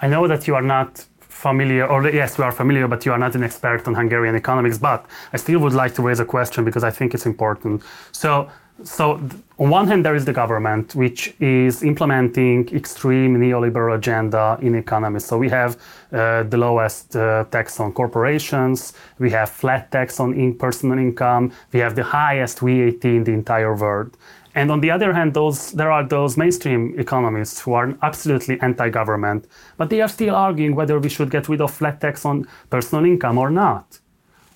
[0.00, 3.18] I know that you are not familiar, or yes, we are familiar, but you are
[3.18, 4.78] not an expert on Hungarian economics.
[4.78, 7.82] But I still would like to raise a question because I think it's important.
[8.12, 8.48] So,
[8.84, 9.20] so
[9.58, 15.18] on one hand, there is the government, which is implementing extreme neoliberal agenda in economy.
[15.18, 15.76] So we have
[16.12, 21.52] uh, the lowest uh, tax on corporations, we have flat tax on in personal income,
[21.72, 24.16] we have the highest VAT in the entire world.
[24.54, 28.88] And on the other hand, those, there are those mainstream economists who are absolutely anti
[28.90, 32.46] government, but they are still arguing whether we should get rid of flat tax on
[32.70, 33.98] personal income or not.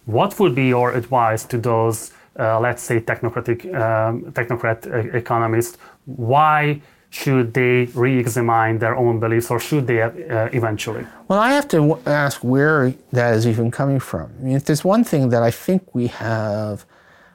[0.07, 5.79] What would be your advice to those, let's say, technocratic, um, technocrat uh, economists?
[6.07, 10.11] Why should they re examine their own beliefs or should they uh,
[10.53, 11.07] eventually?
[11.29, 14.33] Well, I have to ask where that is even coming from.
[14.41, 16.87] I mean, if there's one thing that I think we have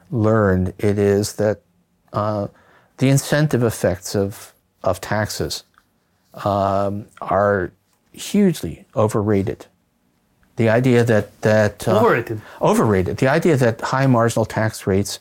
[0.10, 1.62] learned, it is that
[2.12, 2.47] uh,
[2.97, 5.63] the incentive effects of, of taxes
[6.43, 7.71] um, are
[8.13, 9.67] hugely overrated.
[10.58, 13.17] The idea that that uh, overrated, overrated.
[13.17, 15.20] The idea that high marginal tax rates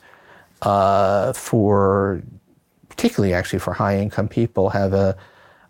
[0.63, 2.21] uh, for,
[2.89, 5.15] particularly actually for high income people, have a,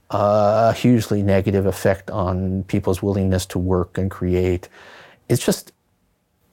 [0.10, 4.70] a hugely negative effect on people's willingness to work and create.
[5.28, 5.74] It's just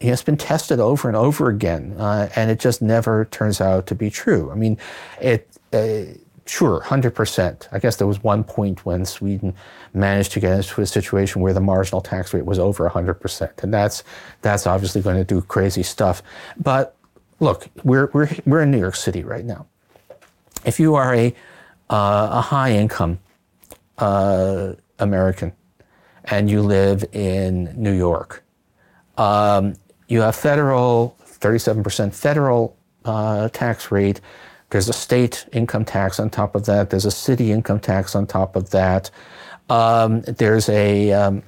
[0.00, 3.60] you know, it's been tested over and over again, uh, and it just never turns
[3.60, 4.50] out to be true.
[4.50, 4.76] I mean,
[5.20, 7.68] it uh, sure, hundred percent.
[7.72, 9.54] I guess there was one point when Sweden
[9.92, 13.52] managed to get into a situation where the marginal tax rate was over hundred percent,
[13.62, 14.04] and that's
[14.42, 16.22] that's obviously going to do crazy stuff.
[16.56, 16.96] But
[17.40, 19.66] look, we're we're we're in New York City right now.
[20.64, 21.34] If you are a
[21.90, 23.18] uh, a high income
[23.98, 25.52] uh, American
[26.24, 28.42] and you live in New York.
[29.18, 29.74] Um,
[30.08, 34.20] you have federal, 37% federal uh, tax rate.
[34.74, 36.90] There's a state income tax on top of that.
[36.90, 39.08] There's a city income tax on top of that.
[39.70, 41.44] Um, there's a um,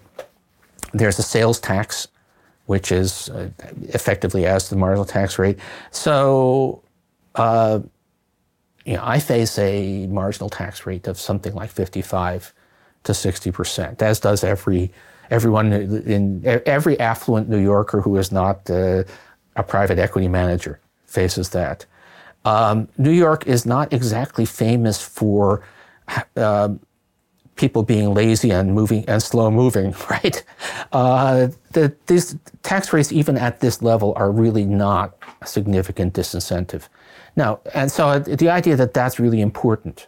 [0.93, 2.07] there's a sales tax,
[2.67, 3.51] which is uh,
[3.89, 5.59] effectively as the marginal tax rate.
[5.91, 6.85] So,
[7.35, 7.81] uh,
[8.85, 12.55] you know, I face a marginal tax rate of something like 55
[13.03, 14.93] to 60 percent, as does every
[15.33, 19.03] everyone in every affluent New Yorker who is not uh,
[19.57, 21.87] a private equity manager faces that.
[22.47, 25.63] Um, New York is not exactly famous for
[26.37, 26.69] uh,
[27.57, 30.45] people being lazy and moving and slow moving, right?
[30.93, 36.89] Uh, the, these tax rates, even at this level, are really not a significant disincentive.
[37.35, 40.07] Now, and so the idea that that's really important,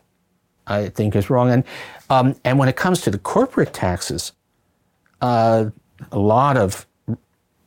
[0.66, 1.50] I think, is wrong.
[1.50, 1.64] And
[2.08, 4.32] um, and when it comes to the corporate taxes,
[5.20, 5.66] uh,
[6.12, 6.86] a lot of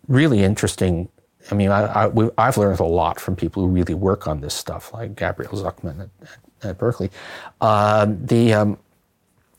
[0.08, 1.10] really interesting.
[1.52, 4.94] I mean, I, have learned a lot from people who really work on this stuff,
[4.94, 7.12] like Gabriel Zucman at, at, Berkeley.
[7.60, 8.78] Uh, the um,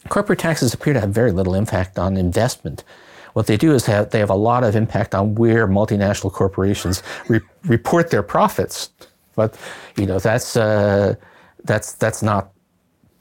[0.09, 2.83] corporate taxes appear to have very little impact on investment.
[3.35, 7.03] What they do is have, they have a lot of impact on where multinational corporations
[7.29, 8.91] re- report their profits.
[9.35, 9.59] But
[9.97, 11.15] you know that's uh,
[11.65, 12.53] that's that's not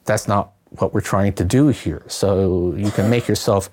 [0.03, 2.03] that's not what we're trying to do here.
[2.07, 3.69] So you can make yourself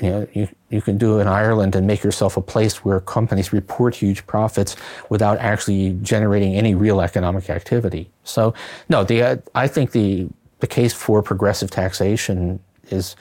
[0.00, 3.52] you know, you, you can do in Ireland and make yourself a place where companies
[3.52, 4.76] report huge profits
[5.08, 8.10] without actually generating any real economic activity.
[8.24, 8.54] So,
[8.88, 10.28] no, the, uh, I think the,
[10.60, 13.16] the case for progressive taxation is,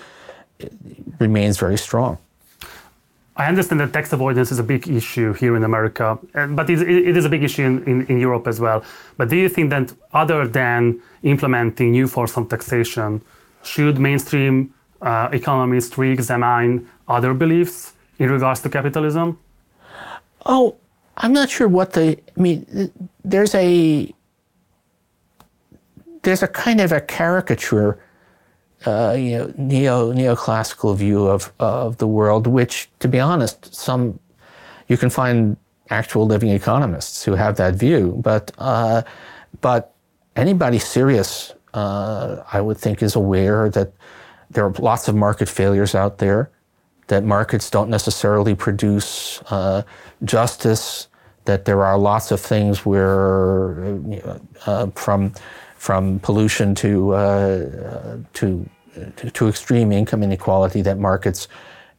[1.19, 2.17] remains very strong.
[3.35, 7.15] I understand that tax avoidance is a big issue here in America, but it, it
[7.15, 8.83] is a big issue in, in, in, Europe as well.
[9.15, 13.21] But do you think that other than implementing new forms of taxation,
[13.63, 19.37] should mainstream uh, economists re-examine other beliefs in regards to capitalism?
[20.45, 20.75] Oh,
[21.17, 22.17] I'm not sure what the.
[22.37, 22.91] I mean,
[23.23, 24.13] there's a
[26.23, 27.99] there's a kind of a caricature,
[28.85, 34.19] uh, you know, neo neoclassical view of of the world, which, to be honest, some
[34.87, 35.57] you can find
[35.89, 39.01] actual living economists who have that view, but uh,
[39.61, 39.93] but
[40.35, 43.91] anybody serious, uh, I would think, is aware that
[44.51, 46.49] there are lots of market failures out there,
[47.07, 49.83] that markets don't necessarily produce uh,
[50.23, 51.07] justice,
[51.45, 53.83] that there are lots of things where,
[54.25, 55.33] uh, uh from,
[55.75, 58.69] from pollution to, uh, to,
[59.33, 61.47] to, extreme income inequality, that markets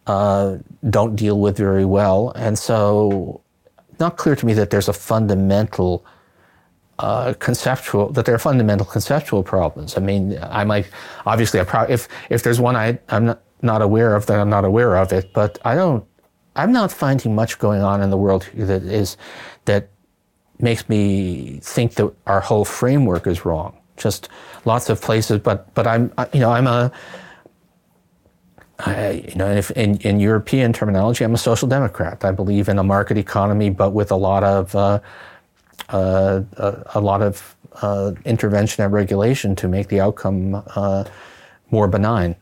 [0.07, 0.57] uh,
[0.91, 2.31] don't deal with very well.
[2.37, 3.41] And so
[3.99, 6.05] not clear to me that there's a fundamental
[7.01, 9.97] uh, conceptual that there are fundamental conceptual problems.
[9.97, 10.87] I mean, I might
[11.25, 14.51] obviously I pro- if if there's one I I'm not, not aware of, then I'm
[14.51, 15.33] not aware of it.
[15.33, 16.05] But I don't.
[16.57, 19.17] I'm not finding much going on in the world that is
[19.65, 19.89] that
[20.59, 23.79] makes me think that our whole framework is wrong.
[23.97, 24.29] Just
[24.67, 26.93] lots of places, but but I'm you know I'm a
[28.87, 32.25] I, you know, if in, in European terminology, I'm a social democrat.
[32.25, 35.01] I believe in a market economy, but with a lot of uh,
[35.89, 36.45] a,
[36.95, 41.05] a, lot of uh, intervention and regulation to make the outcome uh,
[41.71, 42.37] more benign.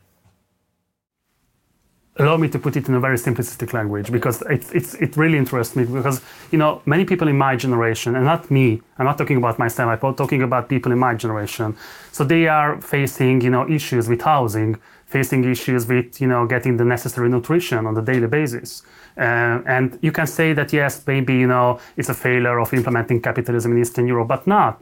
[2.17, 5.37] Allow me to put it in a very simplistic language because it, it's, it really
[5.37, 6.21] interests me because
[6.51, 10.03] you know many people in my generation and not me I'm not talking about myself
[10.03, 11.77] I'm talking about people in my generation
[12.11, 14.75] so they are facing you know issues with housing
[15.09, 18.83] facing issues with you know getting the necessary nutrition on a daily basis.
[19.19, 23.21] Uh, and you can say that yes, maybe you know it's a failure of implementing
[23.21, 24.81] capitalism in Eastern Europe, but not.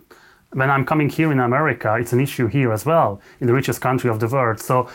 [0.54, 3.82] When I'm coming here in America, it's an issue here as well, in the richest
[3.82, 4.60] country of the world.
[4.60, 4.88] So,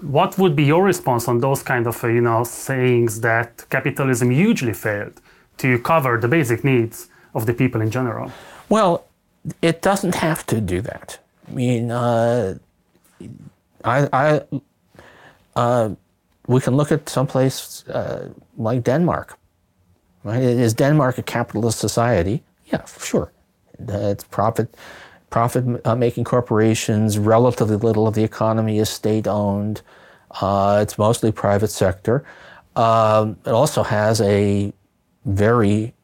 [0.00, 4.30] what would be your response on those kind of uh, you know sayings that capitalism
[4.30, 5.20] hugely failed
[5.58, 8.32] to cover the basic needs of the people in general?
[8.70, 9.04] Well,
[9.60, 11.18] it doesn't have to do that.
[11.48, 12.58] I mean, uh,
[13.84, 14.40] I, I
[15.54, 15.90] uh,
[16.46, 19.38] we can look at someplace uh, like Denmark.
[20.24, 20.42] Right?
[20.42, 22.42] Is Denmark a capitalist society?
[22.72, 23.32] Yeah, sure.
[23.78, 24.76] It's profit,
[25.30, 27.18] profit-making uh, corporations.
[27.18, 29.82] Relatively little of the economy is state-owned.
[30.40, 32.24] Uh, it's mostly private sector.
[32.74, 34.72] Um, it also has a
[35.24, 35.94] very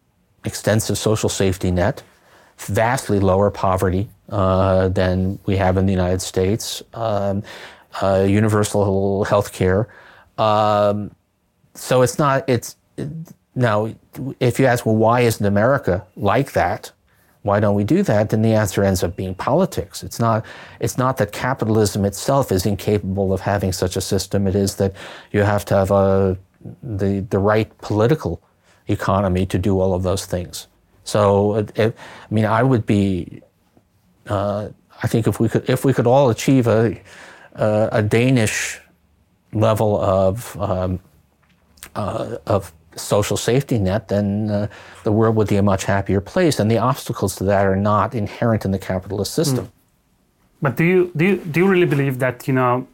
[0.44, 2.02] extensive social safety net,
[2.58, 6.82] vastly lower poverty uh, than we have in the United States.
[6.94, 7.42] Um,
[8.00, 9.88] uh, universal health care.
[10.38, 11.14] Um,
[11.74, 13.08] so it's not, it's, it,
[13.54, 13.94] now,
[14.40, 16.90] if you ask, well, why isn't America like that?
[17.42, 18.30] Why don't we do that?
[18.30, 20.02] Then the answer ends up being politics.
[20.02, 20.44] It's not,
[20.80, 24.46] it's not that capitalism itself is incapable of having such a system.
[24.46, 24.94] It is that
[25.32, 26.38] you have to have a,
[26.82, 28.40] the, the right political
[28.86, 30.68] economy to do all of those things.
[31.04, 31.96] So, it, it,
[32.30, 33.42] I mean, I would be,
[34.28, 34.68] uh,
[35.02, 37.00] I think if we could, if we could all achieve a,
[37.56, 38.80] uh, a Danish
[39.52, 41.00] level of um,
[41.94, 44.68] uh, of social safety net, then uh,
[45.04, 46.58] the world would be a much happier place.
[46.58, 49.66] And the obstacles to that are not inherent in the capitalist system.
[49.66, 49.72] Mm.
[50.60, 52.86] But do you, do you do you really believe that you know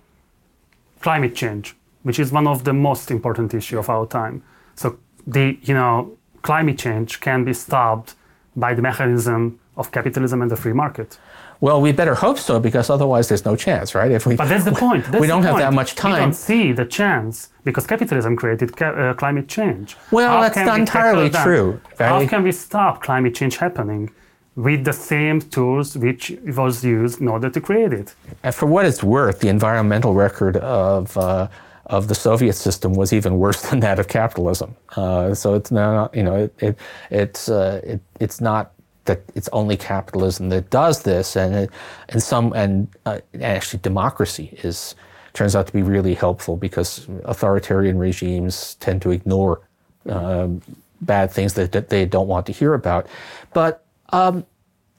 [1.00, 4.42] climate change, which is one of the most important issue of our time,
[4.74, 8.14] so the you know climate change can be stopped
[8.56, 11.18] by the mechanism of capitalism and the free market?
[11.60, 14.12] Well, we better hope so because otherwise there's no chance, right?
[14.12, 15.04] If we, but that's the point.
[15.06, 15.62] That's we don't have point.
[15.62, 16.12] that much time.
[16.12, 19.96] We don't see the chance because capitalism created ca- uh, climate change.
[20.12, 21.80] Well, How that's not entirely true.
[21.98, 24.10] How can we stop climate change happening?
[24.58, 28.12] with the same tools which was used in order to create it.
[28.42, 31.46] And for what it's worth, the environmental record of uh,
[31.86, 34.74] of the Soviet system was even worse than that of capitalism.
[34.96, 36.78] Uh, so it's not, you know, it, it
[37.10, 38.72] it's uh, it, it's not
[39.08, 41.68] that it's only capitalism that does this, and
[42.10, 44.94] and some and uh, actually democracy is
[45.32, 49.60] turns out to be really helpful because authoritarian regimes tend to ignore
[50.08, 50.62] um,
[51.00, 53.06] bad things that, that, they don't want to hear about.
[53.52, 54.44] But um,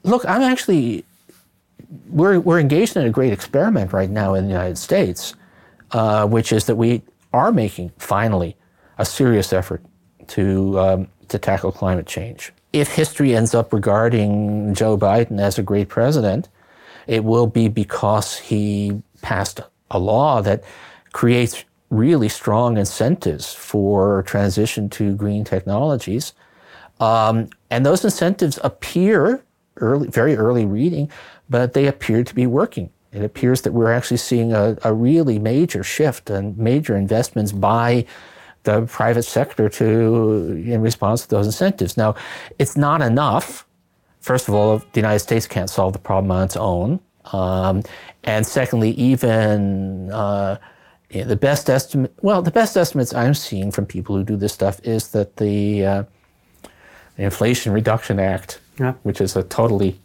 [0.02, 1.04] look, I'm actually
[2.08, 5.34] we're we're engaged in a great experiment right now in the United States,
[5.92, 8.56] uh, which is that we are making finally
[8.98, 9.82] a serious effort
[10.28, 15.62] to um, to tackle climate change if history ends up regarding Joe Biden as a
[15.62, 16.48] great president,
[17.06, 20.62] it will be because he passed a law that
[21.12, 26.32] creates really strong incentives for transition to green technologies.
[27.00, 29.42] Um, and those incentives appear
[29.78, 31.10] early, very early reading,
[31.48, 32.90] but they appear to be working.
[33.12, 38.06] It appears that we're actually seeing a, a really major shift and major investments by
[38.64, 41.96] the private sector to in response to those incentives.
[41.96, 42.14] Now,
[42.58, 43.66] it's not enough.
[44.20, 47.00] First of all, the United States can't solve the problem on its own,
[47.32, 47.82] um,
[48.24, 50.58] and secondly, even uh,
[51.10, 52.12] the best estimate.
[52.20, 55.86] Well, the best estimates I'm seeing from people who do this stuff is that the,
[55.86, 56.02] uh,
[57.16, 58.92] the Inflation Reduction Act, yeah.
[59.04, 59.98] which is a totally,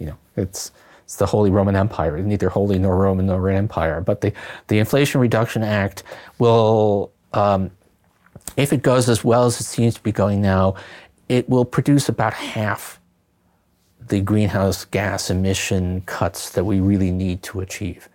[0.00, 0.72] you know, it's
[1.04, 2.16] it's the Holy Roman Empire.
[2.16, 4.00] It's neither holy nor Roman nor empire.
[4.00, 4.32] But the,
[4.68, 6.04] the Inflation Reduction Act
[6.38, 7.70] will um,
[8.56, 10.74] if it goes as well as it seems to be going now,
[11.28, 13.00] it will produce about half
[14.08, 18.08] the greenhouse gas emission cuts that we really need to achieve.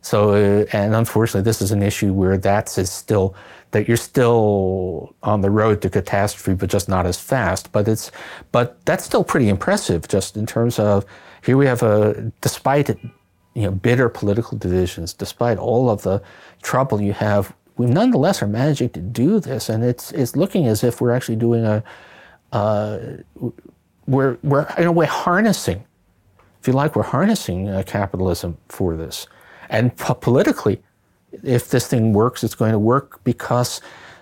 [0.00, 3.34] So, uh, and unfortunately, this is an issue where that's is still
[3.70, 7.72] that you're still on the road to catastrophe, but just not as fast.
[7.72, 8.12] But it's,
[8.52, 11.04] but that's still pretty impressive, just in terms of
[11.42, 16.22] here we have a despite you know bitter political divisions, despite all of the
[16.62, 20.84] trouble you have, we nonetheless are managing to do this, and it's it's looking as
[20.84, 21.82] if we're actually doing a,
[22.52, 22.98] uh,
[24.06, 25.84] we're we're in a way harnessing,
[26.60, 29.26] if you like, we're harnessing uh, capitalism for this.
[29.68, 30.82] And po- politically,
[31.42, 33.80] if this thing works, it's going to work because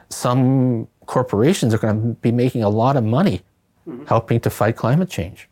[0.08, 3.42] some corporations are going to be making a lot of money
[3.86, 4.04] mm-hmm.
[4.06, 5.48] helping to fight climate change.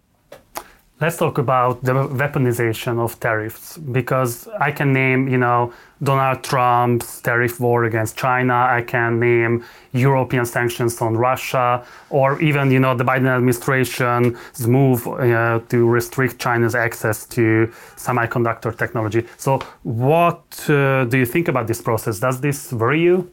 [1.01, 5.72] Let's talk about the weaponization of tariffs because I can name, you know,
[6.03, 8.53] Donald Trump's tariff war against China.
[8.53, 15.07] I can name European sanctions on Russia, or even, you know, the Biden administration's move
[15.07, 19.26] uh, to restrict China's access to semiconductor technology.
[19.38, 22.20] So, what uh, do you think about this process?
[22.20, 23.32] Does this worry you?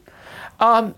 [0.58, 0.94] Um,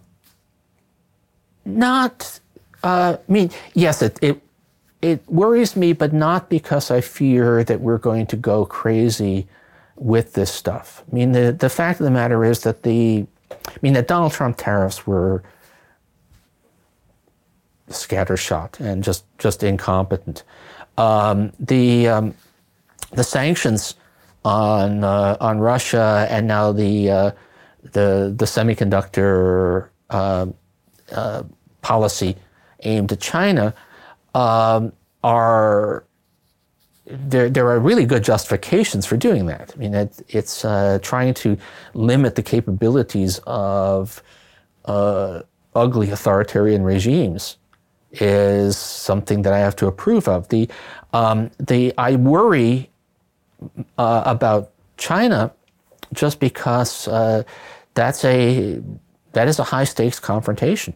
[1.65, 2.39] not.
[2.85, 4.41] Uh, I mean, yes, it, it
[5.03, 9.47] it worries me, but not because I fear that we're going to go crazy
[9.97, 11.03] with this stuff.
[11.11, 14.33] I mean, the, the fact of the matter is that the, I mean, the Donald
[14.33, 15.43] Trump tariffs were
[17.89, 20.43] scattershot and just, just incompetent.
[20.99, 22.35] Um, the, um,
[23.13, 23.95] the sanctions
[24.45, 27.31] on, uh, on Russia and now the, uh,
[27.83, 30.47] the, the semiconductor uh,
[31.13, 31.43] uh
[31.83, 32.37] policy
[32.83, 33.75] aimed at China
[34.35, 36.05] um, are
[37.07, 39.73] there, there are really good justifications for doing that.
[39.75, 41.57] I mean, it, it's uh, trying to
[41.95, 44.23] limit the capabilities of
[44.85, 45.43] uh,
[45.75, 47.57] ugly authoritarian regimes
[48.13, 50.49] is something that I have to approve of.
[50.49, 50.69] The,
[51.13, 52.91] um, the I worry
[53.99, 55.53] uh, about China
[56.13, 57.45] just because uh,
[57.95, 58.81] that's a
[59.33, 60.95] that is a high stakes confrontation.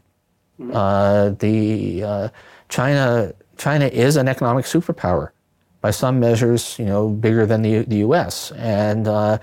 [0.61, 1.35] Mm-hmm.
[1.39, 2.29] the uh,
[2.75, 5.31] China, China is an economic superpower.
[5.81, 8.51] By some measures, you know, bigger than the, the U.S.
[8.53, 9.39] And uh,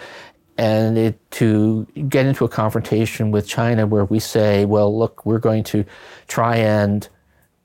[0.58, 5.40] and it, to get into a confrontation with China where we say, well, look, we're
[5.40, 5.86] going to
[6.28, 7.08] try and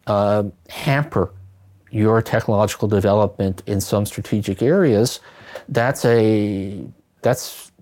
[0.06, 1.32] uh, hamper
[1.90, 5.18] your technological development in some strategic areas,
[5.68, 6.84] that's a
[7.22, 7.72] that's.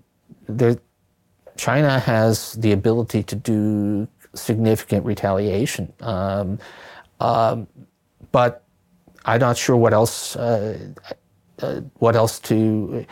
[1.57, 5.93] China has the ability to do significant retaliation.
[6.01, 6.59] Um,
[7.19, 7.67] um,
[8.31, 8.63] but
[9.25, 10.35] I'm not sure what else.
[10.35, 10.77] Uh,
[11.61, 13.05] uh, what else to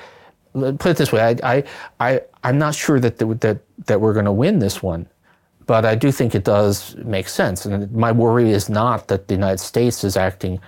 [0.56, 1.22] uh, put it this way?
[1.22, 1.64] I, I,
[2.00, 5.08] I I'm not sure that the, that that we're going to win this one,
[5.66, 7.66] but I do think it does make sense.
[7.66, 10.60] And my worry is not that the United States is acting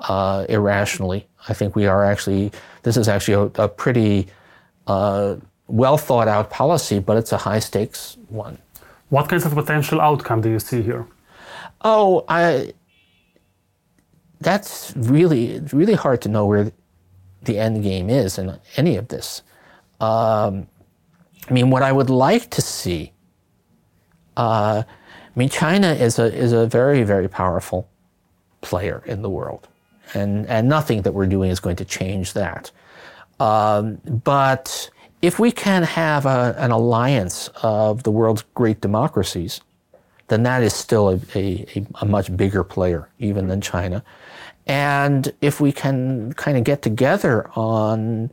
[0.00, 1.26] uh, irrationally.
[1.48, 2.52] I think we are actually.
[2.82, 4.26] This is actually a, a pretty
[4.86, 5.36] uh,
[5.68, 8.58] well thought out policy, but it's a high stakes one.
[9.08, 11.06] What kinds of potential outcome do you see here?
[11.82, 12.74] Oh, I
[14.40, 16.72] that's really really hard to know where
[17.42, 19.42] the end game is in any of this.
[20.00, 20.66] Um,
[21.48, 23.12] I mean, what I would like to see.
[24.36, 27.88] Uh, I mean, China is a is a very very powerful
[28.60, 29.68] player in the world,
[30.14, 32.70] and and nothing that we're doing is going to change that.
[33.38, 34.90] Um, but
[35.22, 39.60] if we can have a, an alliance of the world's great democracies,
[40.28, 44.02] then that is still a, a, a much bigger player even than China.
[44.70, 48.30] And if we can kind of get together on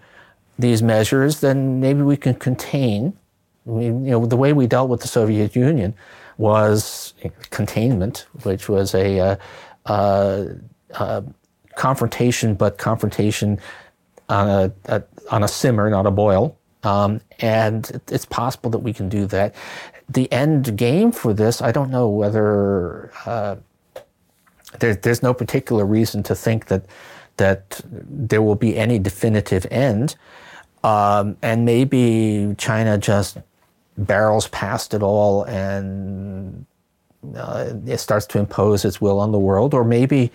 [0.59, 3.17] these measures, then maybe we can contain.
[3.65, 5.95] I mean, you know, the way we dealt with the Soviet Union
[6.37, 7.15] was
[7.49, 9.35] containment, which was a, uh,
[9.87, 10.45] uh,
[10.93, 11.21] uh,
[11.75, 13.59] confrontation, but confrontation
[14.29, 16.55] on a, a, on a simmer, not a boil.
[16.83, 19.55] Um, and it's possible that we can do that.
[20.07, 23.55] The end game for this, I don't know whether uh,
[24.79, 26.85] there, there's no particular reason to think that
[27.37, 30.15] that there will be any definitive end.
[30.83, 33.37] Um, and maybe China just
[33.97, 36.65] barrels past it all and
[37.35, 39.73] uh, it starts to impose its will on the world.
[39.73, 40.31] Or maybe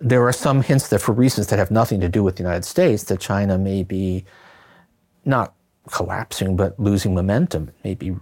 [0.00, 2.64] there are some hints that, for reasons that have nothing to do with the United
[2.64, 4.24] States, that China may be
[5.24, 5.54] not
[5.90, 8.14] collapsing but losing momentum, maybe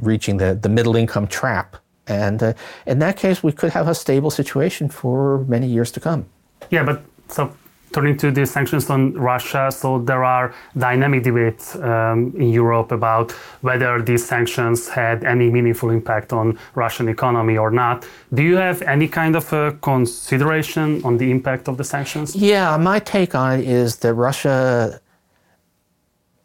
[0.00, 1.76] reaching the, the middle income trap
[2.06, 2.52] and uh,
[2.86, 6.26] in that case, we could have a stable situation for many years to come.
[6.70, 7.52] Yeah, but so
[7.94, 13.30] turning to the sanctions on Russia, so there are dynamic debates um, in Europe about
[13.62, 18.04] whether these sanctions had any meaningful impact on Russian economy or not.
[18.32, 22.34] Do you have any kind of a consideration on the impact of the sanctions?
[22.34, 25.00] Yeah, my take on it is that Russia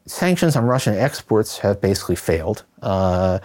[0.06, 2.64] sanctions on Russian exports have basically failed.
[2.82, 3.40] Uh,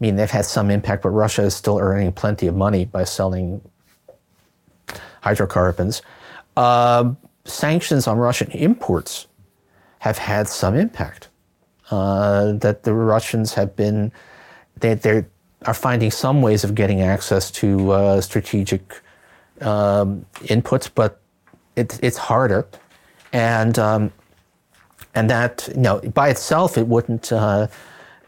[0.00, 3.60] mean, they've had some impact, but Russia is still earning plenty of money by selling
[5.22, 6.02] hydrocarbons.
[6.56, 7.12] Uh,
[7.44, 9.26] sanctions on Russian imports
[9.98, 11.28] have had some impact.
[11.90, 14.12] Uh, that the Russians have been,
[14.78, 15.24] they, they
[15.66, 19.02] are finding some ways of getting access to uh, strategic
[19.60, 21.20] um, inputs, but
[21.76, 22.66] it, it's harder.
[23.32, 24.12] And um,
[25.14, 27.66] and that you know by itself it wouldn't uh,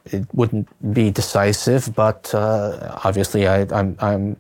[0.06, 4.36] it wouldn't be decisive, but uh, obviously I, am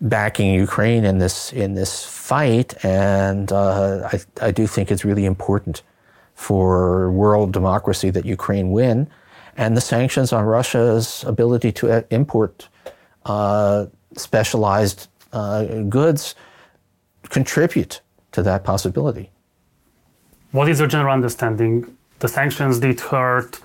[0.00, 5.24] backing Ukraine in this in this fight, and uh, I I do think it's really
[5.24, 5.82] important
[6.34, 9.08] for world democracy that Ukraine win,
[9.56, 12.68] and the sanctions on Russia's ability to uh, import
[13.26, 13.86] uh,
[14.16, 16.34] specialized uh, goods
[17.28, 18.00] contribute
[18.32, 19.30] to that possibility.
[20.52, 21.96] What is your general understanding?
[22.20, 23.60] The sanctions did hurt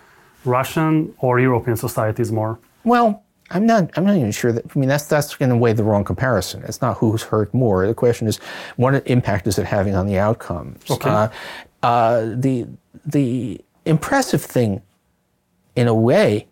[0.45, 2.59] Russian or European societies more?
[2.83, 3.91] Well, I'm not.
[3.95, 4.65] I'm not even sure that.
[4.65, 6.63] I mean, that's that's in a way the wrong comparison.
[6.63, 7.85] It's not who's hurt more.
[7.85, 8.37] The question is,
[8.75, 10.89] what impact is it having on the outcomes?
[10.89, 11.09] Okay.
[11.09, 11.27] Uh,
[11.83, 12.67] uh, the
[13.05, 14.81] the impressive thing,
[15.75, 16.47] in a way,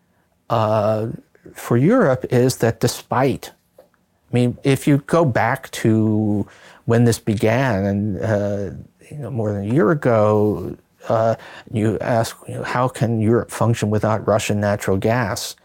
[0.51, 1.07] uh,
[1.53, 6.47] for Europe is that despite, I mean, if you go back to
[6.85, 8.69] when this began and uh,
[9.09, 10.77] you know, more than a year ago,
[11.09, 11.35] uh,
[11.71, 15.55] you ask, you know, how can Europe function without Russian natural gas?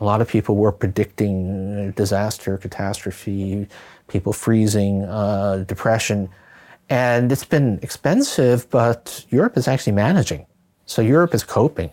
[0.00, 3.66] A lot of people were predicting disaster, catastrophe,
[4.06, 6.28] people freezing, uh, depression.
[6.88, 10.46] And it's been expensive, but Europe is actually managing.
[10.86, 11.90] So Europe is coping.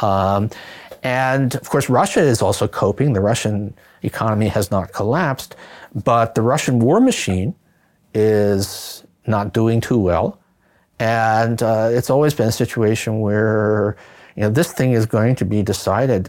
[0.00, 0.50] Um,
[1.02, 3.12] and of course, Russia is also coping.
[3.12, 5.56] The Russian economy has not collapsed,
[6.04, 7.54] but the Russian war machine
[8.14, 10.39] is not doing too well.
[11.00, 13.96] And uh, it's always been a situation where,
[14.36, 16.28] you know, this thing is going to be decided,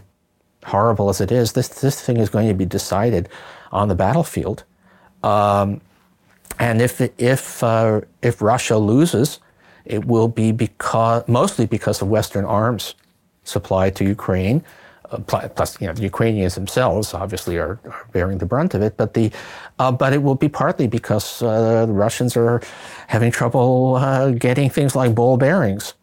[0.64, 3.28] horrible as it is, this, this thing is going to be decided
[3.70, 4.64] on the battlefield.
[5.22, 5.82] Um,
[6.58, 9.40] and if, if, uh, if Russia loses,
[9.84, 12.94] it will be because, mostly because of Western arms
[13.44, 14.64] supplied to Ukraine,
[15.18, 19.14] plus you know, the Ukrainians themselves obviously are, are, bearing the brunt of it, but
[19.14, 19.30] the
[19.78, 22.62] uh, but it will be partly because uh, the Russians are
[23.08, 25.94] having trouble uh, getting things like ball bearings,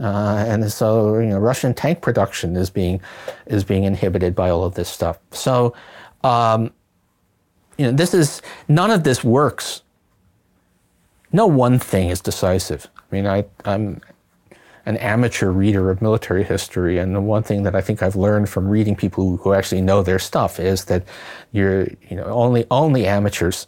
[0.00, 3.00] uh, and so you know Russian tank production is being
[3.46, 5.18] is being inhibited by all of this stuff.
[5.30, 5.74] So
[6.24, 6.72] um,
[7.78, 9.82] you know this is none of this works.
[11.32, 12.88] No one thing is decisive.
[12.96, 14.00] I mean, I, I'm
[14.90, 18.48] an amateur reader of military history, and the one thing that I think I've learned
[18.54, 21.02] from reading people who actually know their stuff is that
[21.56, 23.58] you're, you know, only only amateurs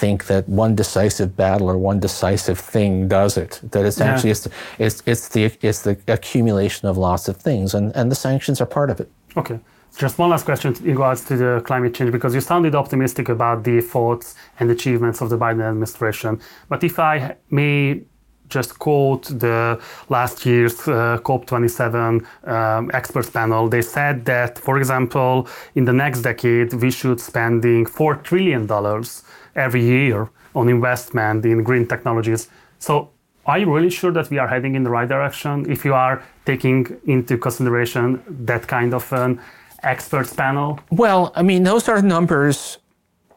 [0.00, 3.52] think that one decisive battle or one decisive thing does it.
[3.72, 4.10] That it's yeah.
[4.10, 4.48] actually it's,
[4.78, 8.70] it's it's the it's the accumulation of lots of things, and and the sanctions are
[8.78, 9.08] part of it.
[9.36, 9.58] Okay.
[9.96, 13.64] Just one last question in regards to the climate change, because you sounded optimistic about
[13.64, 14.26] the efforts
[14.60, 16.32] and achievements of the Biden administration.
[16.68, 18.02] But if I may
[18.48, 23.68] just quote the last year's uh, COP27 um, experts panel.
[23.68, 29.22] They said that, for example, in the next decade, we should spending four trillion dollars
[29.54, 32.48] every year on investment in green technologies.
[32.78, 33.10] So,
[33.46, 36.22] are you really sure that we are heading in the right direction if you are
[36.44, 39.40] taking into consideration that kind of an
[39.82, 40.78] experts panel?
[40.90, 42.78] Well, I mean, those are numbers.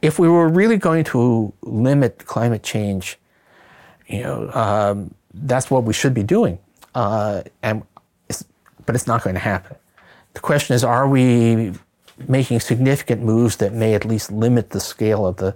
[0.01, 3.20] If we were really going to limit climate change
[4.12, 6.59] you know, um, that's what we should be doing.
[6.93, 7.84] Uh, and
[8.30, 8.43] it's,
[8.86, 9.78] but it's not going to happen.
[10.34, 11.74] The question is, are we
[12.28, 15.55] making significant moves that may at least limit the scale of the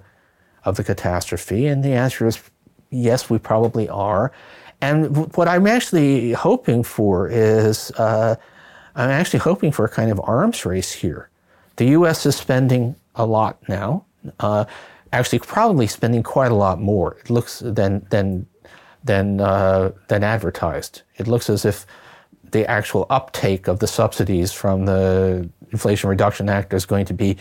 [0.63, 1.67] of the catastrophe?
[1.67, 2.41] And the answer is
[2.89, 4.31] yes, we probably are.
[4.81, 8.35] And what I'm actually hoping for is uh,
[8.95, 11.29] I'm actually hoping for a kind of arms race here.
[11.77, 12.25] The U.S.
[12.25, 14.05] is spending a lot now.
[14.39, 14.65] Uh,
[15.15, 17.17] actually probably spending quite a lot more.
[17.21, 18.45] It looks than than
[19.03, 21.03] than uh, than advertised.
[21.17, 21.85] It looks as if
[22.51, 27.37] the actual uptake of the subsidies from the Inflation Reduction Act is going to be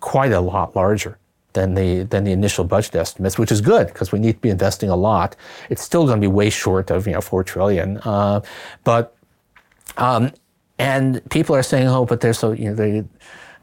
[0.00, 1.18] quite a lot larger
[1.52, 4.50] than the than the initial budget estimates, which is good because we need to be
[4.50, 5.36] investing a lot.
[5.70, 8.40] It's still going to be way short of you know four trillion, uh,
[8.84, 9.16] but
[9.96, 10.32] um,
[10.78, 13.04] and people are saying, oh, but there's so you know they,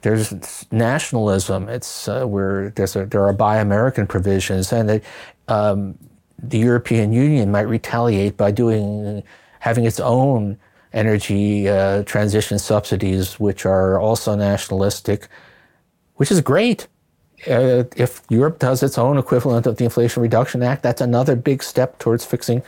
[0.03, 1.69] there's nationalism.
[1.69, 5.01] It's uh, where there's a, there are buy American provisions, and
[5.47, 5.97] um,
[6.37, 9.23] the European Union might retaliate by doing
[9.59, 10.57] having its own
[10.91, 15.27] energy uh, transition subsidies, which are also nationalistic,
[16.15, 16.87] which is great.
[17.47, 21.63] Uh, if Europe does its own equivalent of the Inflation Reduction Act, that's another big
[21.63, 22.61] step towards fixing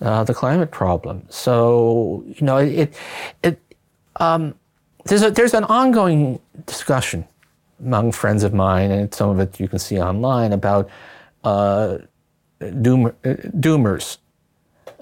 [0.00, 1.24] uh, the climate problem.
[1.30, 2.92] So you know, it
[3.44, 3.60] it
[4.16, 4.54] um,
[5.04, 7.26] there's a there's an ongoing discussion
[7.80, 10.88] among friends of mine, and some of it you can see online about
[11.44, 11.98] uh,
[12.80, 13.10] doom, uh,
[13.58, 14.18] doomers.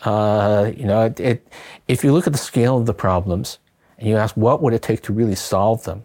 [0.03, 1.53] Uh, you know, it, it,
[1.86, 3.59] if you look at the scale of the problems
[3.98, 6.05] and you ask what would it take to really solve them,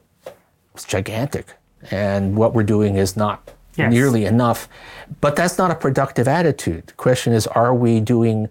[0.74, 1.54] it's gigantic,
[1.92, 3.92] and what we're doing is not yes.
[3.92, 4.68] nearly enough.
[5.22, 6.88] But that's not a productive attitude.
[6.88, 8.50] The question is, are we doing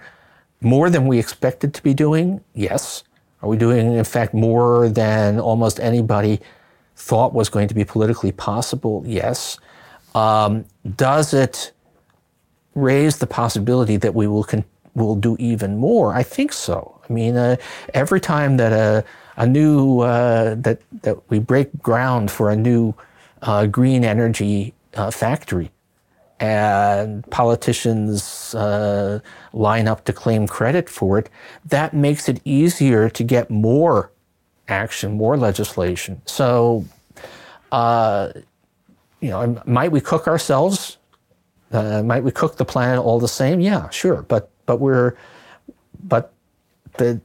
[0.63, 2.41] more than we expected to be doing?
[2.55, 3.05] Yes.
[3.45, 6.41] Are we doing, in fact, more than almost anybody
[6.97, 9.03] thought was going to be politically possible?
[9.07, 9.59] Yes.
[10.15, 10.65] Um,
[10.97, 11.73] does it
[12.75, 14.65] raise the possibility that we will con-
[14.95, 16.15] will do even more?
[16.15, 16.99] I think so.
[17.07, 17.57] I mean, uh,
[17.93, 19.05] every time that a,
[19.37, 22.95] a new uh, that that we break ground for a new
[23.43, 25.71] uh, green energy uh, factory,
[26.41, 29.21] and politicians uh,
[29.53, 31.31] line up to claim credit for it,
[31.65, 34.11] that makes it easier to get more
[34.69, 36.21] action, more legislation.
[36.27, 36.85] So,
[37.73, 38.33] uh,
[39.21, 40.99] you know, might we cook ourselves?
[41.73, 43.61] Uh, might we cook the planet all the same?
[43.61, 44.23] Yeah, sure.
[44.23, 45.17] But but we're
[46.03, 46.33] but
[46.99, 47.21] the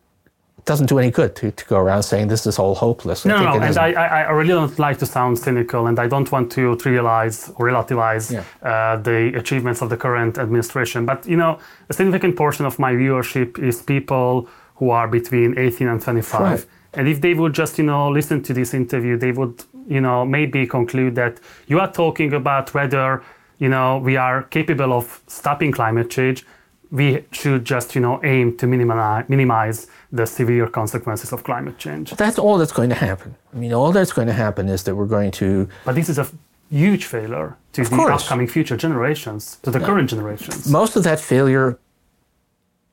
[0.66, 3.26] doesn't do any good to, to go around saying this is all hopeless.
[3.26, 3.62] No, no, no.
[3.62, 7.52] and I, I, really don't like to sound cynical, and I don't want to trivialize
[7.58, 8.44] or relativize yeah.
[8.68, 11.06] uh, the achievements of the current administration.
[11.06, 15.88] But you know, a significant portion of my viewership is people who are between 18
[15.88, 16.42] and 25.
[16.42, 16.66] Right.
[16.94, 20.26] And if they would just, you know, listen to this interview, they would, you know,
[20.26, 23.22] maybe conclude that you are talking about whether,
[23.60, 26.46] you know, we are capable of stopping climate change
[26.92, 32.12] we should just you know aim to minimize, minimize the severe consequences of climate change.
[32.12, 33.36] That's all that's going to happen.
[33.54, 35.68] I mean, all that's going to happen is that we're going to.
[35.86, 36.28] But this is a
[36.70, 38.24] huge failure to of the course.
[38.24, 39.86] upcoming future generations, to the yeah.
[39.86, 40.70] current generations.
[40.70, 41.80] Most of that failure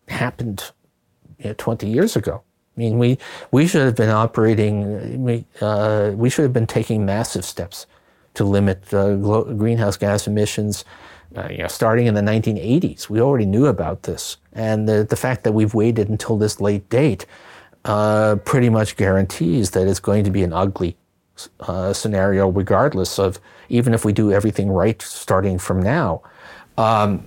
[0.09, 0.71] happened
[1.39, 2.43] you know, 20 years ago.
[2.77, 3.19] I mean, we,
[3.53, 7.87] we should have been operating, we, uh, we should have been taking massive steps
[8.35, 10.85] to limit uh, greenhouse gas emissions
[11.37, 13.09] uh, you know, starting in the 1980s.
[13.09, 14.37] We already knew about this.
[14.53, 17.27] And the, the fact that we've waited until this late date
[17.85, 20.97] uh, pretty much guarantees that it's going to be an ugly
[21.61, 26.23] uh, scenario, regardless of even if we do everything right starting from now.
[26.77, 27.25] Um,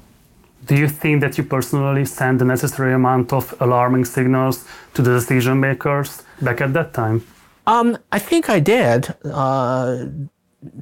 [0.66, 5.12] do you think that you personally sent the necessary amount of alarming signals to the
[5.12, 7.26] decision makers back at that time?
[7.66, 9.16] Um, I think I did.
[9.24, 10.06] Uh,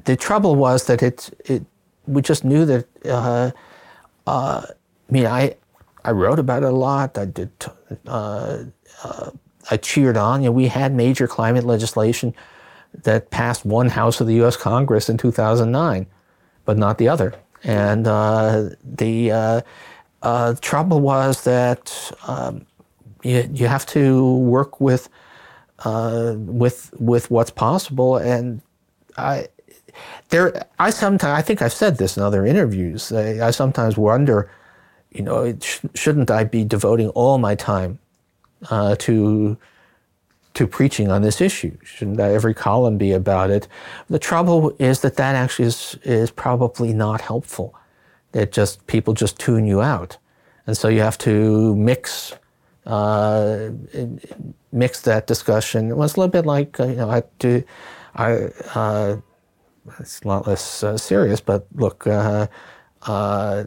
[0.04, 1.62] the trouble was that it, it
[2.08, 2.86] we just knew that.
[3.04, 3.50] Uh,
[4.26, 5.56] uh, I mean, I
[6.04, 7.16] I wrote about it a lot.
[7.18, 7.50] I did.
[8.06, 8.64] Uh,
[9.04, 9.30] uh,
[9.70, 10.42] I cheered on.
[10.42, 12.34] You know, we had major climate legislation
[13.02, 14.56] that passed one house of the U.S.
[14.56, 16.06] Congress in 2009,
[16.64, 17.34] but not the other.
[17.64, 19.64] And uh, the
[20.60, 22.66] trouble was that um,
[23.22, 25.08] you you have to work with
[25.84, 28.62] with with what's possible, and
[29.16, 29.48] I
[30.30, 33.12] there, I sometimes, I think I've said this in other interviews.
[33.12, 34.50] I, I sometimes wonder,
[35.12, 37.98] you know, sh- shouldn't I be devoting all my time
[38.70, 39.56] uh, to
[40.54, 41.76] to preaching on this issue?
[41.84, 43.68] Shouldn't every column be about it?
[44.08, 47.74] The trouble is that that actually is is probably not helpful.
[48.34, 50.18] It just people just tune you out,
[50.66, 52.34] and so you have to mix.
[52.86, 53.70] Uh,
[54.72, 55.90] mix that discussion.
[55.90, 57.62] It was a little bit like uh, you know I do.
[58.14, 59.16] I uh,
[59.98, 61.40] it's a lot less uh, serious.
[61.40, 62.46] But look, uh,
[63.02, 63.64] uh,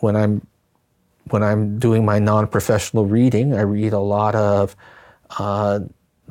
[0.00, 0.46] when I'm
[1.30, 4.76] when I'm doing my non-professional reading, I read a lot of
[5.38, 5.80] uh,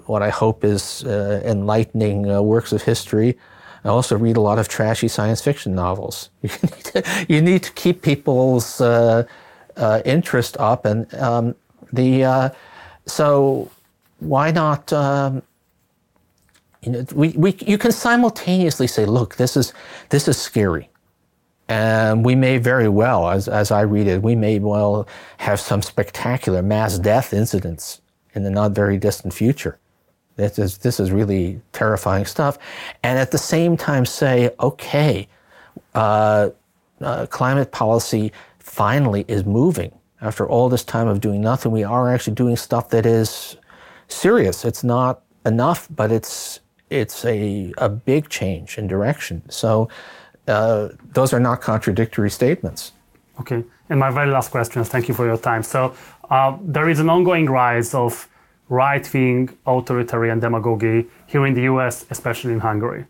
[0.06, 3.38] what I hope is uh, enlightening uh, works of history.
[3.84, 6.30] I also read a lot of trashy science fiction novels.
[6.42, 8.82] You need to, you need to keep people's
[10.06, 11.56] interest up, and um,
[11.92, 12.54] the
[13.06, 13.70] so
[14.20, 14.92] why not?
[14.94, 15.44] Um,
[16.86, 19.74] you know, we, we, you can simultaneously say, look, this is,
[20.10, 20.90] this is scary.
[21.68, 25.08] And we may very well, as, as I read it, we may well
[25.38, 28.02] have some spectacular mass death incidents
[28.36, 29.80] in the not very distant future.
[30.36, 32.60] This is, this is really terrifying stuff.
[33.02, 35.28] And at the same time say, okay,
[35.96, 36.50] uh,
[37.02, 39.92] uh, climate policy finally is moving.
[40.22, 43.58] After all this time of doing nothing, we are actually doing stuff that is
[44.08, 44.66] serious.
[44.66, 46.60] It's not enough, but it's
[46.90, 49.42] it's a, a big change in direction.
[49.50, 49.90] So
[50.48, 52.92] uh, those are not contradictory statements.
[53.40, 53.64] Okay.
[53.90, 55.64] And my very last question is thank you for your time.
[55.64, 55.96] So
[56.30, 58.28] uh, there is an ongoing rise of
[58.70, 63.06] right wing authoritarian demagoguery here in the US, especially in Hungary.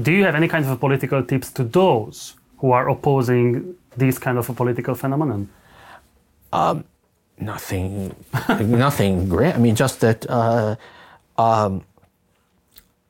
[0.00, 4.38] Do you have any kind of political tips to those who are opposing this kind
[4.38, 5.48] of a political phenomenon?
[6.52, 6.84] Um,
[7.38, 8.14] nothing,
[8.60, 9.54] nothing great.
[9.54, 10.28] I mean, just that.
[10.28, 10.76] Uh,
[11.36, 11.84] um,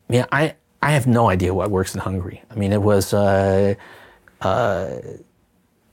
[0.09, 2.43] yeah, I I have no idea what works in Hungary.
[2.51, 3.15] I mean, it was.
[3.15, 3.75] Uh,
[4.41, 5.01] uh,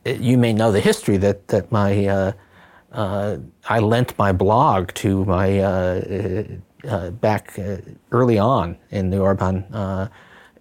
[0.04, 2.32] it, you may know the history that that my uh,
[2.92, 3.38] uh,
[3.70, 6.44] I lent my blog to my uh,
[6.88, 7.58] uh, back
[8.12, 9.66] early on in the Orban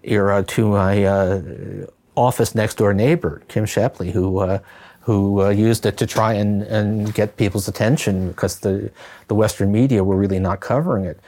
[0.03, 1.86] era to my
[2.16, 4.61] office next door neighbor Kim Scheppele, who
[5.01, 8.92] who used it to try and, and get people's attention because the
[9.28, 11.18] the Western media were really not covering it.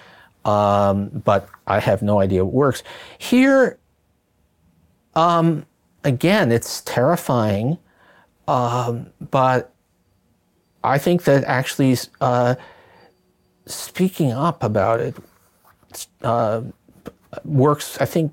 [0.45, 2.83] Um, but I have no idea what works
[3.19, 3.79] here.
[5.15, 5.67] Um,
[6.05, 7.79] again, it's terrifying,
[8.49, 9.73] um, but
[10.83, 12.57] I think that actually uh,
[13.67, 15.17] speaking up about it
[16.23, 16.63] uh,
[17.45, 18.33] works, I think,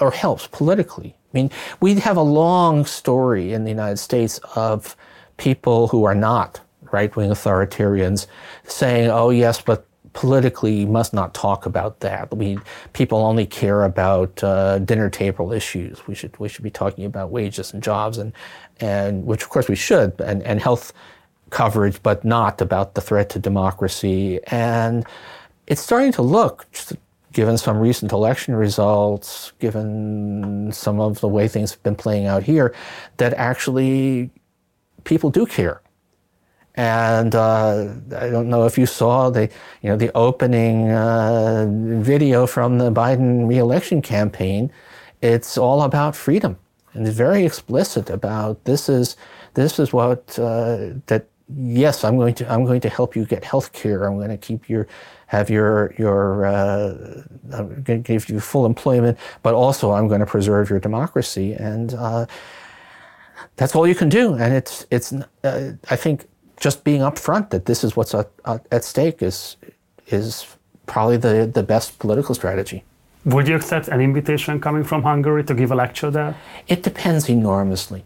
[0.00, 1.14] or helps politically.
[1.32, 1.50] I mean,
[1.80, 4.96] we have a long story in the United States of
[5.36, 6.60] people who are not
[6.92, 8.26] right wing authoritarians
[8.64, 9.86] saying, oh, yes, but
[10.16, 12.34] politically must not talk about that.
[12.34, 12.58] We
[12.94, 16.06] people only care about uh, dinner table issues.
[16.06, 18.32] We should we should be talking about wages and jobs and
[18.80, 20.94] and which of course we should and, and health
[21.50, 24.40] coverage, but not about the threat to democracy.
[24.46, 25.04] And
[25.66, 26.66] it's starting to look,
[27.32, 32.42] given some recent election results, given some of the way things have been playing out
[32.42, 32.74] here,
[33.18, 34.30] that actually
[35.04, 35.82] people do care.
[36.76, 39.48] And uh, I don't know if you saw the,
[39.82, 44.70] you know, the opening uh, video from the Biden reelection campaign.
[45.22, 46.58] It's all about freedom,
[46.92, 49.16] and it's very explicit about this is
[49.54, 53.42] this is what uh, that yes, I'm going to I'm going to help you get
[53.42, 54.04] health care.
[54.04, 54.86] I'm going to keep your
[55.28, 57.22] have your your uh,
[57.52, 61.54] I'm going to give you full employment, but also I'm going to preserve your democracy,
[61.54, 62.26] and uh,
[63.56, 64.34] that's all you can do.
[64.34, 66.26] And it's it's uh, I think
[66.58, 69.56] just being upfront that this is what's at, at stake is
[70.08, 72.84] is probably the the best political strategy.
[73.24, 76.36] Would you accept an invitation coming from Hungary to give a lecture there?
[76.68, 78.04] It depends enormously.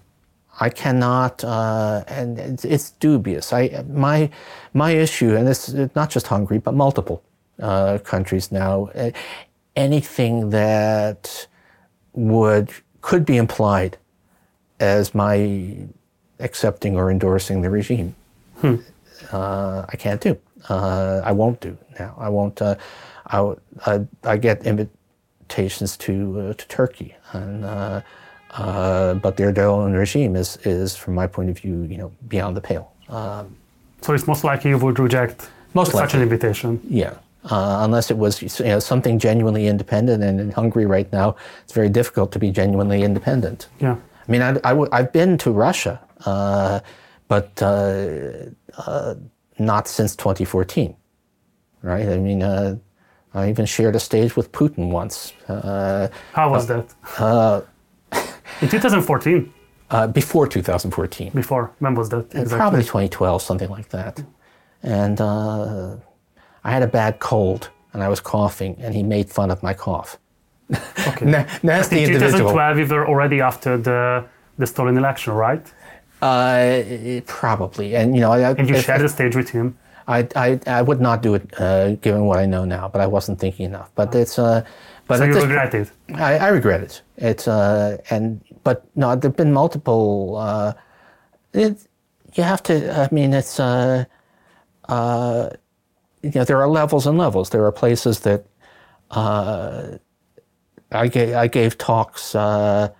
[0.59, 3.53] I cannot, uh, and it's, it's, dubious.
[3.53, 4.30] I my
[4.74, 7.22] my issue, and is not just Hungary, but multiple
[7.61, 8.90] uh, countries now.
[8.94, 9.11] Uh,
[9.76, 11.46] anything that
[12.12, 12.70] would
[13.01, 13.96] could be implied
[14.80, 15.76] as my
[16.40, 18.14] accepting or endorsing the regime,
[18.61, 18.76] hmm.
[19.32, 20.36] uh, I can't do.
[20.68, 22.14] Uh, I won't do now.
[22.18, 22.61] I won't.
[22.61, 22.76] Uh,
[23.26, 23.54] I,
[23.86, 27.64] I, I get invitations to to Turkey and
[28.54, 32.56] uh, but the Erdogan regime is, is, from my point of view, you know, beyond
[32.56, 32.92] the pale.
[33.08, 33.56] Um,
[34.00, 36.80] so it's most likely you would reject most such an invitation.
[36.88, 40.22] Yeah, uh, unless it was you know, something genuinely independent.
[40.22, 43.68] And in Hungary right now, it's very difficult to be genuinely independent.
[43.78, 43.96] Yeah.
[44.26, 46.80] I mean, I, I w- I've been to Russia, uh,
[47.31, 48.51] but uh,
[48.87, 49.14] uh
[49.59, 50.97] not since 2014,
[51.83, 52.09] right?
[52.09, 52.76] I mean, uh,
[53.35, 55.33] I even shared a stage with Putin once.
[55.47, 56.87] How was that?
[58.62, 59.53] In 2014?
[59.93, 61.33] Uh, before 2014.
[61.35, 61.72] Before?
[61.81, 62.26] When was that?
[62.26, 62.59] Exactly?
[62.59, 64.22] Probably 2012, something like that.
[64.85, 65.97] And uh,
[66.62, 69.74] I had a bad cold and I was coughing, and he made fun of my
[69.74, 70.16] cough.
[71.09, 71.26] Okay.
[71.35, 72.53] Na- nasty in individual.
[72.53, 74.24] 2012, we were already after the,
[74.59, 75.66] the stolen election, right?
[76.23, 77.97] Uh, probably.
[77.97, 79.79] And, you know, I, and you shared the stage with him?
[80.11, 83.07] I, I, I would not do it uh, given what I know now, but I
[83.07, 83.91] wasn't thinking enough.
[83.95, 84.39] But it's.
[84.39, 84.64] Uh,
[85.07, 85.91] but so you regret it?
[86.14, 87.03] I, I regret it.
[87.16, 90.37] It's uh, and but no, there've been multiple.
[90.37, 90.73] Uh,
[91.53, 91.87] it,
[92.35, 92.93] you have to.
[92.93, 93.61] I mean, it's.
[93.61, 94.05] Uh,
[94.89, 95.51] uh,
[96.23, 97.51] you know, there are levels and levels.
[97.51, 98.47] There are places that
[99.12, 99.99] uh,
[100.91, 101.35] I gave.
[101.35, 102.91] I gave talks uh,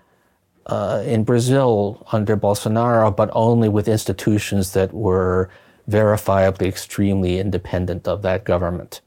[0.67, 5.51] uh, in Brazil under Bolsonaro, but only with institutions that were
[5.89, 9.01] verifiably extremely independent of that government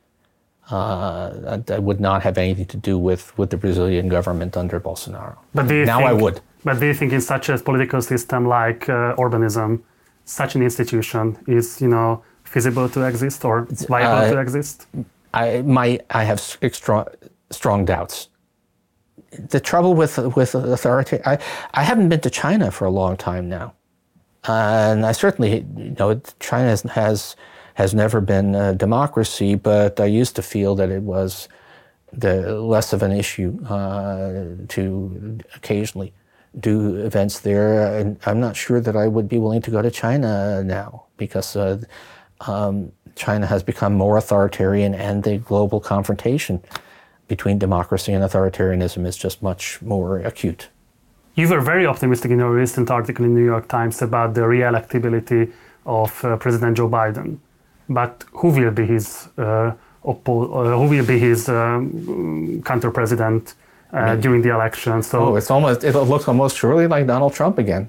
[0.69, 5.37] uh, that would not have anything to do with, with the Brazilian government under Bolsonaro.
[5.53, 6.41] But now think, I would.
[6.63, 9.81] But do you think in such a political system like uh, Orbanism,
[10.25, 14.87] such an institution is, you know, feasible to exist or viable uh, to exist?
[15.33, 17.05] I, my, I have strong,
[17.49, 18.29] strong doubts.
[19.31, 21.39] The trouble with, with authority, I,
[21.73, 23.73] I haven't been to China for a long time now.
[24.45, 27.35] and I certainly, you know, China has, has
[27.75, 31.47] has never been a democracy, but I used to feel that it was
[32.11, 36.13] the less of an issue uh, to occasionally
[36.59, 37.97] do events there.
[37.97, 41.55] And I'm not sure that I would be willing to go to China now because
[41.55, 41.81] uh,
[42.41, 46.61] um, China has become more authoritarian and the global confrontation
[47.35, 50.61] between democracy and authoritarianism is just much more acute.
[51.39, 54.43] You were very optimistic in your recent article in the New York Times about the
[54.53, 55.43] re-electability
[55.85, 57.29] of uh, President Joe Biden.
[57.89, 59.05] But who will be his
[59.37, 59.71] uh,
[60.11, 63.55] oppo- uh, who will be his um, counter president
[63.91, 65.01] uh, during the election?
[65.03, 67.83] So Oh, it's almost it looks almost surely like Donald Trump again.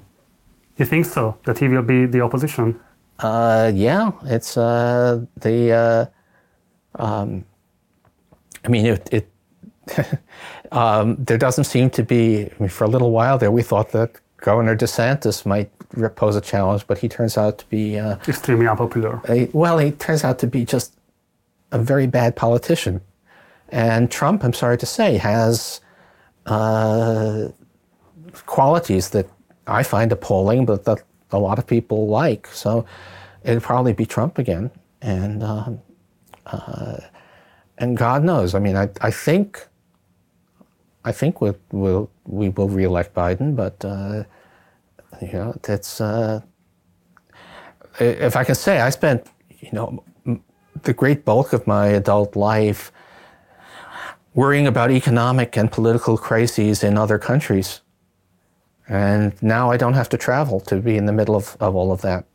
[0.79, 2.67] you think so that he will be the opposition?
[3.19, 5.57] Uh, yeah, it's uh, the.
[5.83, 7.45] Uh, um,
[8.65, 9.09] I mean, it.
[9.11, 9.25] it
[10.71, 12.45] um, there doesn't seem to be.
[12.45, 15.69] I mean, for a little while there, we thought that Governor DeSantis might
[16.15, 17.97] pose a challenge, but he turns out to be.
[17.99, 19.21] Uh, Extremely unpopular.
[19.29, 20.95] a, well, he turns out to be just
[21.71, 23.01] a very bad politician.
[23.69, 25.81] And Trump, I'm sorry to say, has
[26.45, 27.49] uh,
[28.45, 29.27] qualities that
[29.67, 32.47] I find appalling, but that a lot of people like.
[32.47, 32.85] So
[33.43, 34.71] it'd probably be Trump again.
[35.01, 35.79] And um,
[36.45, 36.97] uh,
[37.77, 38.55] and God knows.
[38.55, 39.67] I mean, I, I think
[41.05, 44.23] I think we'll, we'll we will reelect Biden, but uh,
[45.21, 46.01] you know, that's.
[46.01, 46.41] Uh,
[47.99, 49.25] if I can say, I spent,
[49.59, 50.03] you know,
[50.81, 52.91] the great bulk of my adult life
[54.33, 57.81] worrying about economic and political crises in other countries.
[58.87, 61.91] And now I don't have to travel to be in the middle of, of all
[61.91, 62.25] of that.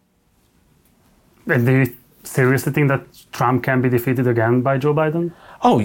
[1.46, 3.02] And do you seriously think that
[3.32, 5.32] Trump can be defeated again by Joe Biden?
[5.62, 5.80] Oh,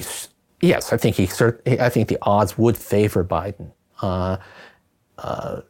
[0.61, 1.23] yes, I think he.
[1.79, 3.71] I think the odds would favor Biden.
[4.01, 4.37] Uh,
[5.17, 5.61] uh,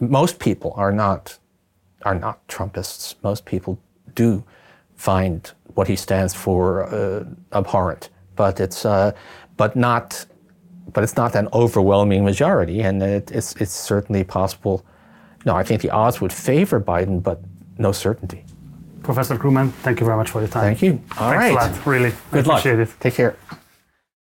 [0.00, 1.38] most people are not
[2.02, 3.14] are not Trumpists.
[3.22, 3.78] Most people
[4.14, 4.44] do
[4.96, 9.12] find what he stands for uh, abhorrent, but it's uh,
[9.56, 10.26] but not
[10.92, 14.84] but it's not an overwhelming majority, and it, it's it's certainly possible.
[15.46, 17.40] No, I think the odds would favor Biden, but
[17.78, 18.44] no certainty.
[19.02, 20.62] Professor Krugman, thank you very much for your time.
[20.62, 20.92] Thank you.
[21.18, 21.70] All Thanks right.
[21.70, 22.08] a lot, really.
[22.08, 22.60] I Good luck.
[22.60, 22.88] appreciate it.
[23.00, 23.36] Take care.